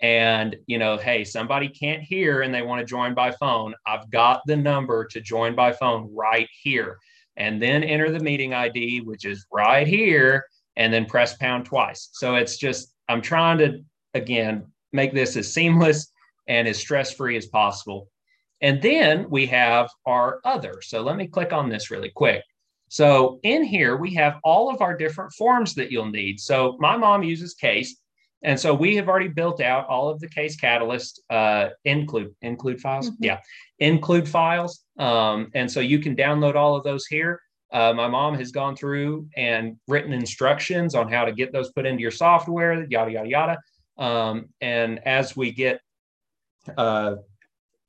[0.00, 3.74] and, you know, hey, somebody can't hear and they want to join by phone.
[3.86, 6.98] I've got the number to join by phone right here
[7.36, 10.44] and then enter the meeting ID, which is right here,
[10.76, 12.10] and then press pound twice.
[12.12, 13.82] So it's just, I'm trying to,
[14.14, 16.12] again, make this as seamless
[16.46, 18.08] and as stress free as possible.
[18.60, 20.82] And then we have our other.
[20.82, 22.42] So let me click on this really quick.
[22.92, 26.38] So in here, we have all of our different forms that you'll need.
[26.38, 27.96] So my mom uses Case.
[28.42, 32.82] And so we have already built out all of the Case CATalyst uh, include include
[32.82, 33.08] files.
[33.08, 33.24] Mm-hmm.
[33.24, 33.38] Yeah,
[33.78, 34.84] include files.
[34.98, 37.40] Um, and so you can download all of those here.
[37.72, 41.86] Uh, my mom has gone through and written instructions on how to get those put
[41.86, 43.58] into your software, yada, yada, yada.
[43.96, 45.80] Um, and as we get
[46.76, 47.14] uh,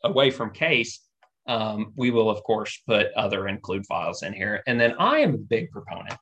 [0.01, 1.01] away from case,
[1.48, 4.64] um, we will, of course, put other include files in here.
[4.68, 6.18] And then I am a big proponent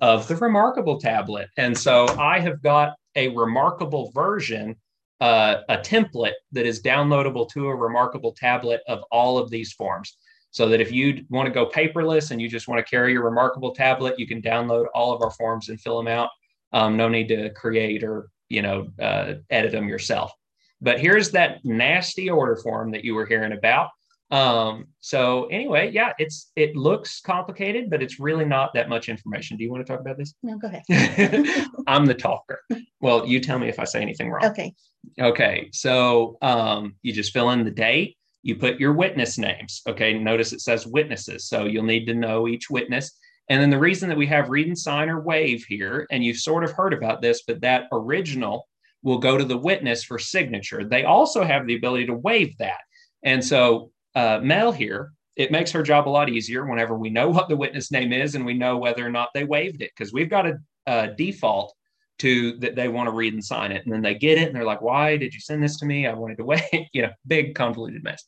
[0.00, 1.48] of the Remarkable tablet.
[1.56, 4.76] And so I have got a Remarkable version
[5.20, 10.16] uh, a template that is downloadable to a remarkable tablet of all of these forms.
[10.50, 13.24] So that if you want to go paperless and you just want to carry your
[13.24, 16.30] remarkable tablet, you can download all of our forms and fill them out.
[16.72, 20.32] Um, no need to create or you know uh, edit them yourself.
[20.80, 23.90] But here's that nasty order form that you were hearing about.
[24.30, 29.56] Um, so anyway, yeah, it's it looks complicated, but it's really not that much information.
[29.56, 30.34] Do you want to talk about this?
[30.42, 31.46] No, go ahead.
[31.86, 32.60] I'm the talker.
[33.00, 34.44] Well, you tell me if I say anything wrong.
[34.46, 34.74] Okay.
[35.20, 35.68] Okay.
[35.72, 38.16] So um, you just fill in the date.
[38.42, 39.82] You put your witness names.
[39.88, 40.14] Okay.
[40.14, 41.48] Notice it says witnesses.
[41.48, 43.12] So you'll need to know each witness.
[43.48, 46.38] And then the reason that we have read and sign or waive here, and you've
[46.38, 48.66] sort of heard about this, but that original
[49.02, 50.84] will go to the witness for signature.
[50.84, 52.80] They also have the ability to waive that.
[53.22, 57.28] And so uh, Mel here, it makes her job a lot easier whenever we know
[57.28, 60.12] what the witness name is and we know whether or not they waived it because
[60.12, 61.72] we've got a, a, default
[62.18, 64.56] to that they want to read and sign it and then they get it and
[64.56, 66.06] they're like why did you send this to me?
[66.06, 68.24] I wanted to wait you know big convoluted mess.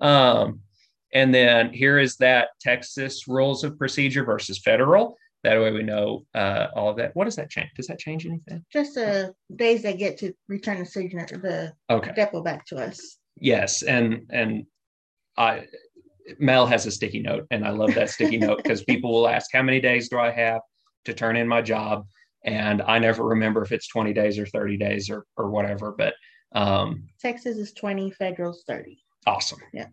[0.00, 0.60] Um,
[1.12, 5.16] and then here is that texas rules of procedure versus federal.
[5.44, 7.14] That way we know uh, all of that.
[7.14, 7.70] What does that change?
[7.76, 8.64] Does that change anything?
[8.72, 12.10] Just the days they get to return the signature the okay.
[12.12, 13.18] depo back to us.
[13.38, 14.64] Yes and and
[15.36, 15.66] I
[16.38, 19.50] Mel has a sticky note, and I love that sticky note because people will ask,
[19.52, 20.60] How many days do I have
[21.04, 22.06] to turn in my job?
[22.44, 25.94] And I never remember if it's 20 days or 30 days or, or whatever.
[25.96, 26.14] But
[26.52, 29.02] um, Texas is 20, federal's 30.
[29.26, 29.58] Awesome.
[29.72, 29.86] Yeah.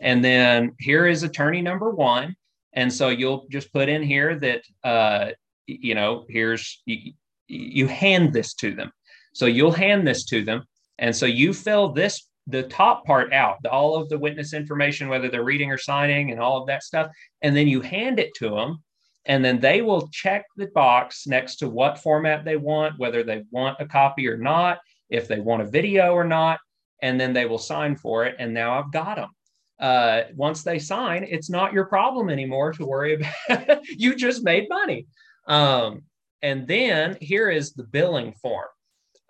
[0.00, 2.34] And then here is attorney number one.
[2.72, 5.30] And so you'll just put in here that, uh,
[5.66, 7.12] you know, here's, you,
[7.46, 8.90] you hand this to them.
[9.32, 10.64] So you'll hand this to them.
[10.98, 15.28] And so you fill this the top part out, all of the witness information, whether
[15.28, 17.10] they're reading or signing and all of that stuff.
[17.42, 18.82] And then you hand it to them.
[19.26, 23.44] And then they will check the box next to what format they want, whether they
[23.50, 24.78] want a copy or not,
[25.08, 26.58] if they want a video or not.
[27.00, 28.36] And then they will sign for it.
[28.38, 29.30] And now I've got them.
[29.80, 33.14] Uh, once they sign, it's not your problem anymore to worry
[33.48, 33.80] about.
[33.88, 35.06] you just made money.
[35.46, 36.02] Um,
[36.42, 38.68] and then here is the billing form.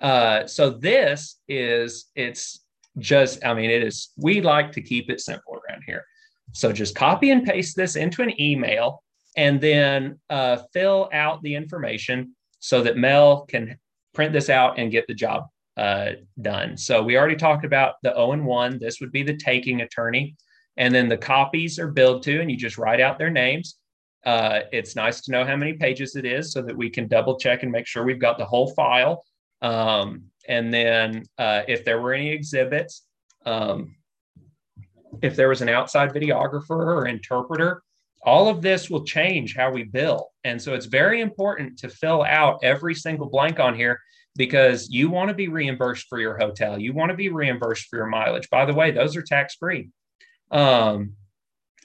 [0.01, 2.64] Uh, so this is it's
[2.99, 6.05] just, I mean, it is, we like to keep it simple around here.
[6.53, 9.03] So just copy and paste this into an email
[9.37, 13.79] and then uh, fill out the information so that Mel can
[14.15, 16.77] print this out and get the job uh, done.
[16.77, 18.79] So we already talked about the O and one.
[18.79, 20.37] This would be the taking attorney.
[20.77, 23.77] And then the copies are billed to, and you just write out their names.
[24.25, 27.39] Uh, it's nice to know how many pages it is so that we can double
[27.39, 29.23] check and make sure we've got the whole file.
[29.63, 33.03] Um, and then uh, if there were any exhibits,
[33.47, 33.97] um,
[35.23, 37.83] if there was an outside videographer or interpreter,
[38.25, 40.31] all of this will change how we bill.
[40.45, 44.01] And so it's very important to fill out every single blank on here
[44.37, 46.79] because you want to be reimbursed for your hotel.
[46.79, 48.51] You want to be reimbursed for your mileage.
[48.51, 49.91] By the way, those are tax free.
[50.51, 51.13] Um,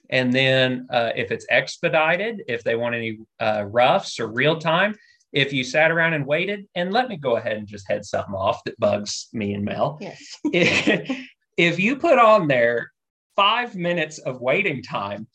[0.09, 4.95] and then uh, if it's expedited, if they want any uh, roughs or real time,
[5.31, 8.33] if you sat around and waited, and let me go ahead and just head something
[8.33, 9.97] off that bugs me and Mel.
[10.01, 10.37] Yes.
[10.45, 11.25] if,
[11.57, 12.91] if you put on there
[13.35, 15.27] five minutes of waiting time,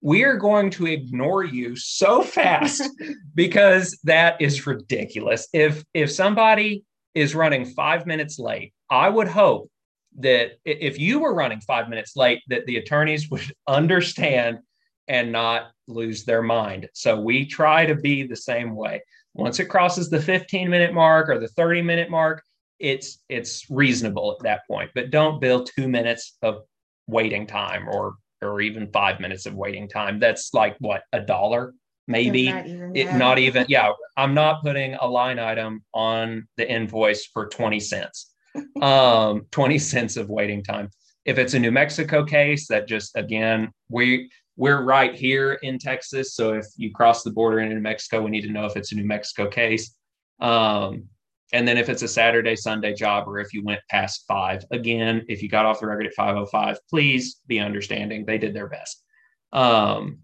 [0.00, 2.82] we are going to ignore you so fast
[3.34, 5.48] because that is ridiculous.
[5.52, 6.84] If if somebody
[7.14, 9.70] is running five minutes late, I would hope
[10.18, 14.58] that if you were running five minutes late, that the attorneys would understand
[15.08, 16.88] and not lose their mind.
[16.94, 19.02] So we try to be the same way.
[19.34, 22.42] Once it crosses the 15 minute mark or the 30 minute mark,
[22.78, 24.90] it's it's reasonable at that point.
[24.94, 26.62] But don't bill two minutes of
[27.06, 30.18] waiting time or or even five minutes of waiting time.
[30.18, 31.74] That's like what a dollar,
[32.06, 32.50] maybe.
[32.50, 33.92] Not even It, not even, yeah.
[34.16, 38.28] I'm not putting a line item on the invoice for 20 cents.
[38.82, 40.90] Um, 20 cents of waiting time.
[41.24, 46.34] If it's a New Mexico case, that just again, we we're right here in Texas.
[46.34, 48.92] So if you cross the border into New Mexico, we need to know if it's
[48.92, 49.94] a New Mexico case.
[50.40, 51.04] Um,
[51.52, 55.24] and then if it's a Saturday, Sunday job, or if you went past five, again,
[55.28, 58.24] if you got off the record at 505, please be understanding.
[58.24, 59.02] They did their best.
[59.52, 60.18] Um,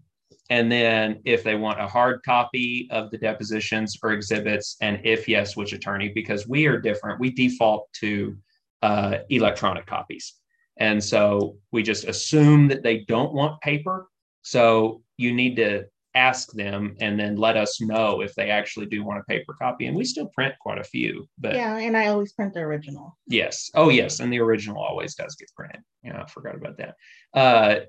[0.49, 5.27] and then if they want a hard copy of the depositions or exhibits, and if
[5.27, 7.19] yes, which attorney, because we are different.
[7.19, 8.35] We default to
[8.81, 10.33] uh, electronic copies.
[10.77, 14.08] And so we just assume that they don't want paper.
[14.41, 15.85] So you need to
[16.15, 19.85] ask them and then let us know if they actually do want a paper copy.
[19.85, 23.17] And we still print quite a few, but Yeah, and I always print the original.
[23.27, 23.69] Yes.
[23.75, 24.19] Oh, yes.
[24.19, 25.81] And the original always does get printed.
[26.03, 26.95] Yeah, I forgot about that.
[27.33, 27.85] Uh,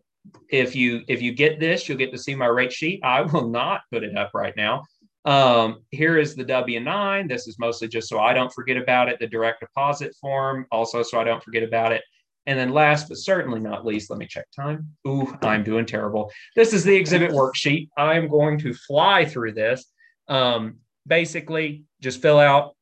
[0.51, 3.01] if you if you get this, you'll get to see my rate sheet.
[3.03, 4.85] I will not put it up right now.
[5.25, 7.29] Um, here is the W9.
[7.29, 9.19] This is mostly just so I don't forget about it.
[9.19, 12.03] The direct deposit form, also so I don't forget about it.
[12.51, 14.89] And then last but certainly not least, let me check time.
[15.07, 16.33] Ooh, I'm doing terrible.
[16.57, 17.89] This is the exhibit worksheet.
[17.97, 19.87] I'm going to fly through this.
[20.27, 22.75] Um, basically, just fill out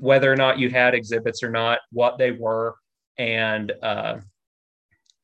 [0.00, 2.74] whether or not you had exhibits or not, what they were,
[3.16, 4.16] and uh,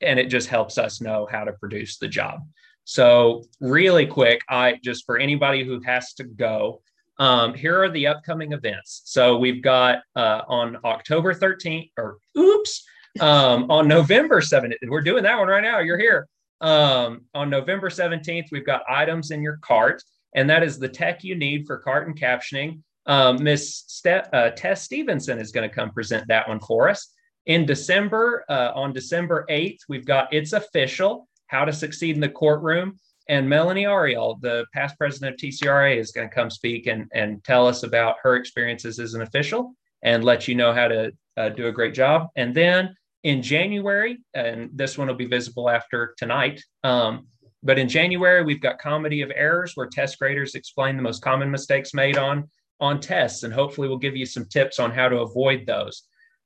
[0.01, 2.39] and it just helps us know how to produce the job.
[2.85, 6.83] So really quick, I just for anybody who has to go,
[7.19, 9.03] um, here are the upcoming events.
[9.07, 12.85] So we've got uh, on October 13th, or oops,
[13.21, 14.75] um, on November 7th.
[14.89, 15.81] We're doing that one right now.
[15.81, 16.29] You're here.
[16.61, 20.03] Um, on November 17th, we've got items in your cart,
[20.35, 22.81] and that is the tech you need for cart and captioning.
[23.07, 27.09] Um, Miss Ste- uh, Tess Stevenson is going to come present that one for us.
[27.47, 32.29] In December, uh, on December 8th, we've got It's Official How to Succeed in the
[32.29, 32.97] Courtroom.
[33.29, 37.43] And Melanie Ariel, the past president of TCRA, is going to come speak and, and
[37.43, 41.49] tell us about her experiences as an official and let you know how to uh,
[41.49, 42.29] do a great job.
[42.37, 46.63] And then in January, and this one will be visible after tonight.
[46.83, 47.29] Um,
[47.63, 51.51] but in January, we've got Comedy of Errors, where test graders explain the most common
[51.51, 52.49] mistakes made on
[52.81, 56.03] on tests, and hopefully we'll give you some tips on how to avoid those.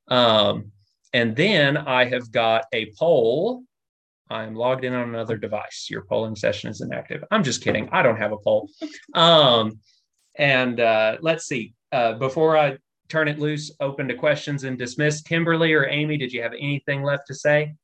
[0.09, 0.71] Um,
[1.15, 3.63] and then I have got a poll.
[4.29, 5.87] I'm logged in on another device.
[5.89, 7.25] Your polling session is inactive.
[7.31, 7.89] I'm just kidding.
[7.91, 8.69] I don't have a poll.
[9.15, 9.81] Um,
[10.37, 11.75] and uh, let's see.
[11.91, 12.77] Uh, before I
[13.09, 15.23] turn it loose, open to questions and dismiss.
[15.23, 17.75] Kimberly or Amy, did you have anything left to say?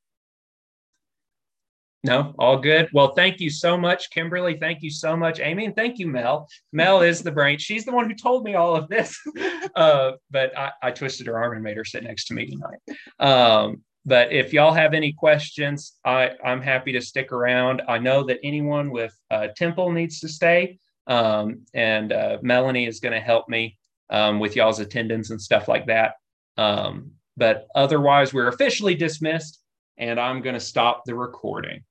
[2.05, 2.89] No, all good.
[2.93, 4.57] Well, thank you so much, Kimberly.
[4.59, 6.49] Thank you so much, Amy, and thank you, Mel.
[6.73, 7.59] Mel is the brain.
[7.59, 9.17] She's the one who told me all of this,
[9.77, 12.81] uh, but I, I, twisted her arm and made her sit next to me tonight.
[13.21, 17.83] Um, but if y'all have any questions, I, I'm happy to stick around.
[17.87, 22.99] I know that anyone with uh, Temple needs to stay, um, and uh, Melanie is
[22.99, 23.79] going to help me
[24.13, 26.13] um, with y'all's attendance and stuff like that.
[26.57, 29.61] Um, but otherwise, we're officially dismissed,
[29.97, 31.83] and I'm going to stop the recording.